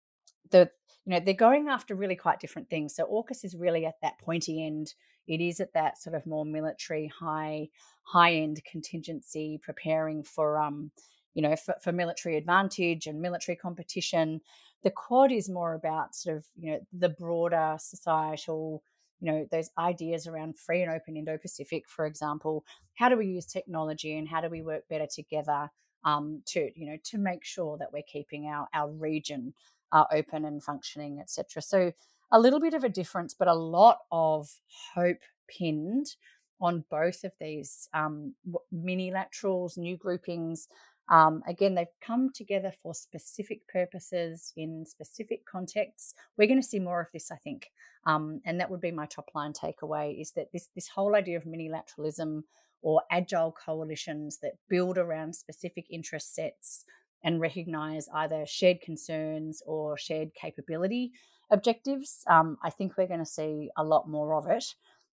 [0.51, 0.70] the
[1.05, 2.95] you know they're going after really quite different things.
[2.95, 4.93] So AUKUS is really at that pointy end.
[5.28, 7.70] It is at that sort of more military, high
[8.03, 10.91] high end contingency, preparing for um,
[11.34, 14.41] you know, for, for military advantage and military competition.
[14.84, 18.84] The quad is more about sort of, you know, the broader societal,
[19.19, 22.65] you know, those ideas around free and open Indo Pacific, for example.
[22.95, 25.69] How do we use technology and how do we work better together
[26.05, 29.53] um, to, you know, to make sure that we're keeping our, our region
[29.93, 31.61] uh, open and functioning, etc.
[31.61, 31.93] So
[32.31, 34.49] a little bit of a difference, but a lot of
[34.93, 36.15] hope pinned
[36.59, 38.34] on both of these um,
[38.71, 40.67] mini laterals, new groupings,
[41.09, 46.13] um, again, they've come together for specific purposes in specific contexts.
[46.37, 47.71] We're going to see more of this, I think,
[48.05, 51.37] um, and that would be my top line takeaway: is that this this whole idea
[51.37, 52.43] of minilateralism
[52.81, 56.85] or agile coalitions that build around specific interest sets
[57.23, 61.13] and recognize either shared concerns or shared capability
[61.51, 62.23] objectives.
[62.27, 64.65] Um, I think we're going to see a lot more of it.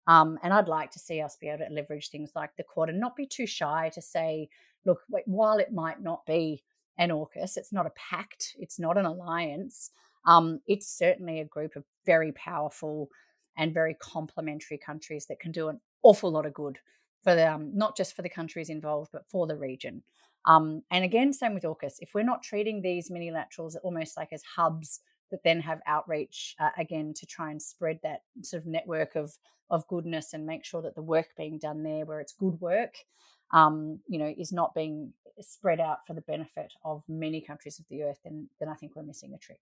[0.06, 2.88] Um, and I'd like to see us be able to leverage things like the quad
[2.88, 4.48] and not be too shy to say,
[4.84, 6.62] look, while it might not be
[6.98, 9.90] an AUKUS, it's not a pact, it's not an alliance.
[10.26, 13.08] Um, it's certainly a group of very powerful
[13.56, 16.78] and very complementary countries that can do an awful lot of good
[17.22, 20.02] for them, not just for the countries involved, but for the region.
[20.46, 21.94] Um, and again, same with AUKUS.
[21.98, 25.00] If we're not treating these mini laterals almost like as hubs
[25.30, 29.36] that then have outreach uh, again to try and spread that sort of network of
[29.70, 32.94] of goodness and make sure that the work being done there, where it's good work,
[33.52, 37.84] um, you know, is not being spread out for the benefit of many countries of
[37.88, 39.60] the earth, then then I think we're missing a trick.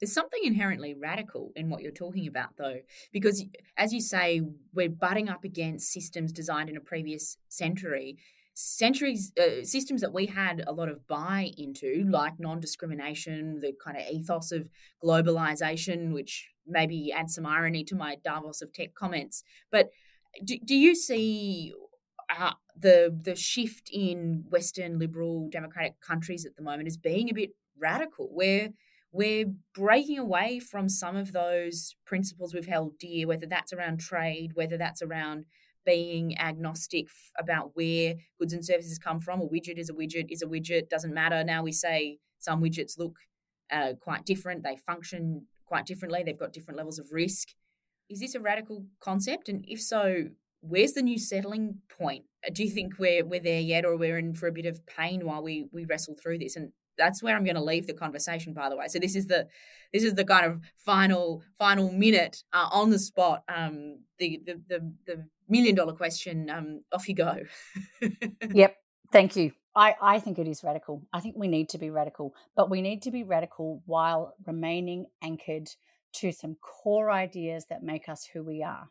[0.00, 2.80] There's something inherently radical in what you're talking about, though,
[3.12, 3.44] because
[3.76, 8.18] as you say, we're butting up against systems designed in a previous century
[8.60, 13.96] centuries uh, systems that we had a lot of buy into like non-discrimination the kind
[13.96, 14.68] of ethos of
[15.00, 19.44] globalization which maybe adds some irony to my davos of tech comments.
[19.70, 19.90] But
[20.44, 21.72] do, do you see
[22.36, 27.34] uh, the the shift in western liberal democratic countries at the moment as being a
[27.34, 28.70] bit radical where
[29.12, 34.50] we're breaking away from some of those principles we've held dear whether that's around trade
[34.54, 35.46] whether that's around
[35.88, 37.06] being agnostic
[37.38, 39.40] about where goods and services come from.
[39.40, 40.90] A widget is a widget is a widget.
[40.90, 41.42] Doesn't matter.
[41.42, 43.16] Now we say some widgets look
[43.72, 44.64] uh, quite different.
[44.64, 46.22] They function quite differently.
[46.22, 47.48] They've got different levels of risk.
[48.10, 49.48] Is this a radical concept?
[49.48, 50.24] And if so,
[50.60, 52.24] where's the new settling point?
[52.46, 54.84] Uh, do you think we're we're there yet, or we're in for a bit of
[54.86, 56.54] pain while we we wrestle through this?
[56.54, 58.52] And that's where I'm going to leave the conversation.
[58.52, 59.46] By the way, so this is the
[59.94, 63.42] this is the kind of final final minute uh, on the spot.
[63.48, 65.16] Um, the, the the the
[65.48, 66.50] million dollar question.
[66.50, 67.36] Um, off you go.
[68.52, 68.76] yep.
[69.12, 69.52] Thank you.
[69.74, 71.02] I, I think it is radical.
[71.12, 75.06] I think we need to be radical, but we need to be radical while remaining
[75.22, 75.68] anchored
[76.14, 78.88] to some core ideas that make us who we are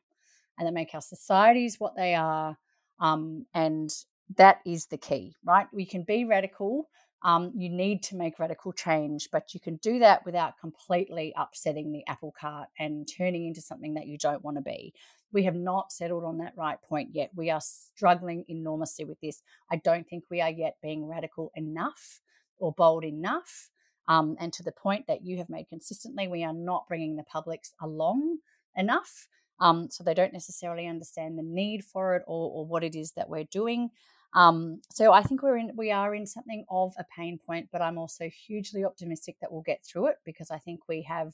[0.58, 2.58] and that make our societies what they are.
[3.00, 3.94] Um, and
[4.38, 5.68] that is the key, right?
[5.74, 6.88] We can be radical,
[7.24, 11.92] um, you need to make radical change, but you can do that without completely upsetting
[11.92, 14.94] the apple cart and turning into something that you don't want to be.
[15.32, 17.32] We have not settled on that right point yet.
[17.36, 19.42] We are struggling enormously with this.
[19.72, 22.22] I don't think we are yet being radical enough
[22.60, 23.70] or bold enough.
[24.08, 27.24] Um, and to the point that you have made consistently, we are not bringing the
[27.24, 28.38] publics along
[28.76, 29.28] enough.
[29.60, 33.12] Um, so they don't necessarily understand the need for it or, or what it is
[33.14, 33.90] that we're doing.
[34.34, 37.82] Um, so I think we're in we are in something of a pain point, but
[37.82, 41.34] I'm also hugely optimistic that we'll get through it because I think we have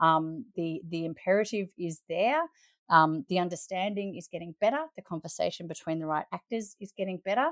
[0.00, 2.42] um, the the imperative is there.
[2.90, 4.84] Um, the understanding is getting better.
[4.96, 7.50] The conversation between the right actors is getting better.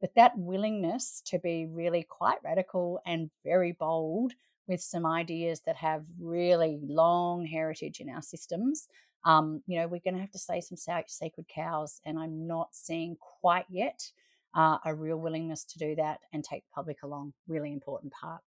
[0.00, 4.32] But that willingness to be really quite radical and very bold
[4.66, 8.88] with some ideas that have really long heritage in our systems,
[9.24, 12.00] um, you know, we're going to have to say some sacred cows.
[12.04, 14.10] And I'm not seeing quite yet
[14.54, 17.32] uh, a real willingness to do that and take the public along.
[17.48, 18.42] Really important part.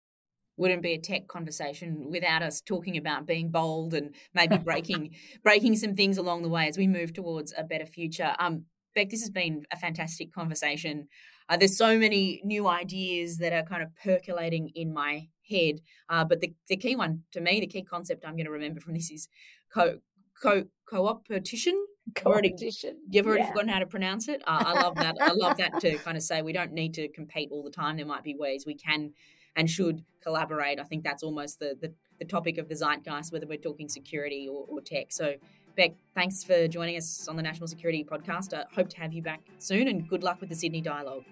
[0.57, 5.77] Wouldn't be a tech conversation without us talking about being bold and maybe breaking breaking
[5.77, 8.35] some things along the way as we move towards a better future.
[8.39, 11.09] Um, Bec, this has been a fantastic conversation.
[11.49, 16.25] Uh, there's so many new ideas that are kind of percolating in my head, uh,
[16.25, 18.95] but the, the key one to me, the key concept I'm going to remember from
[18.95, 19.29] this is
[19.73, 19.99] co
[20.41, 22.99] co co-opetition competition.
[23.11, 23.49] You've already yeah.
[23.49, 24.43] forgotten how to pronounce it.
[24.47, 25.17] Uh, I love that.
[25.21, 27.97] I love that to kind of say we don't need to compete all the time.
[27.97, 29.13] There might be ways we can
[29.57, 30.81] and should collaborate.
[30.81, 34.49] I think that's almost the the, the topic of the zeitgeist, whether we're talking security
[34.51, 35.13] or, or tech.
[35.13, 35.35] So.
[35.77, 38.55] Bec, thanks for joining us on the National Security Podcast.
[38.55, 41.25] I hope to have you back soon and good luck with the Sydney Dialogue.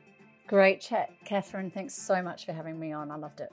[0.49, 1.71] Great chat, Katherine.
[1.71, 3.13] Thanks so much for having me on.
[3.13, 3.53] I loved it.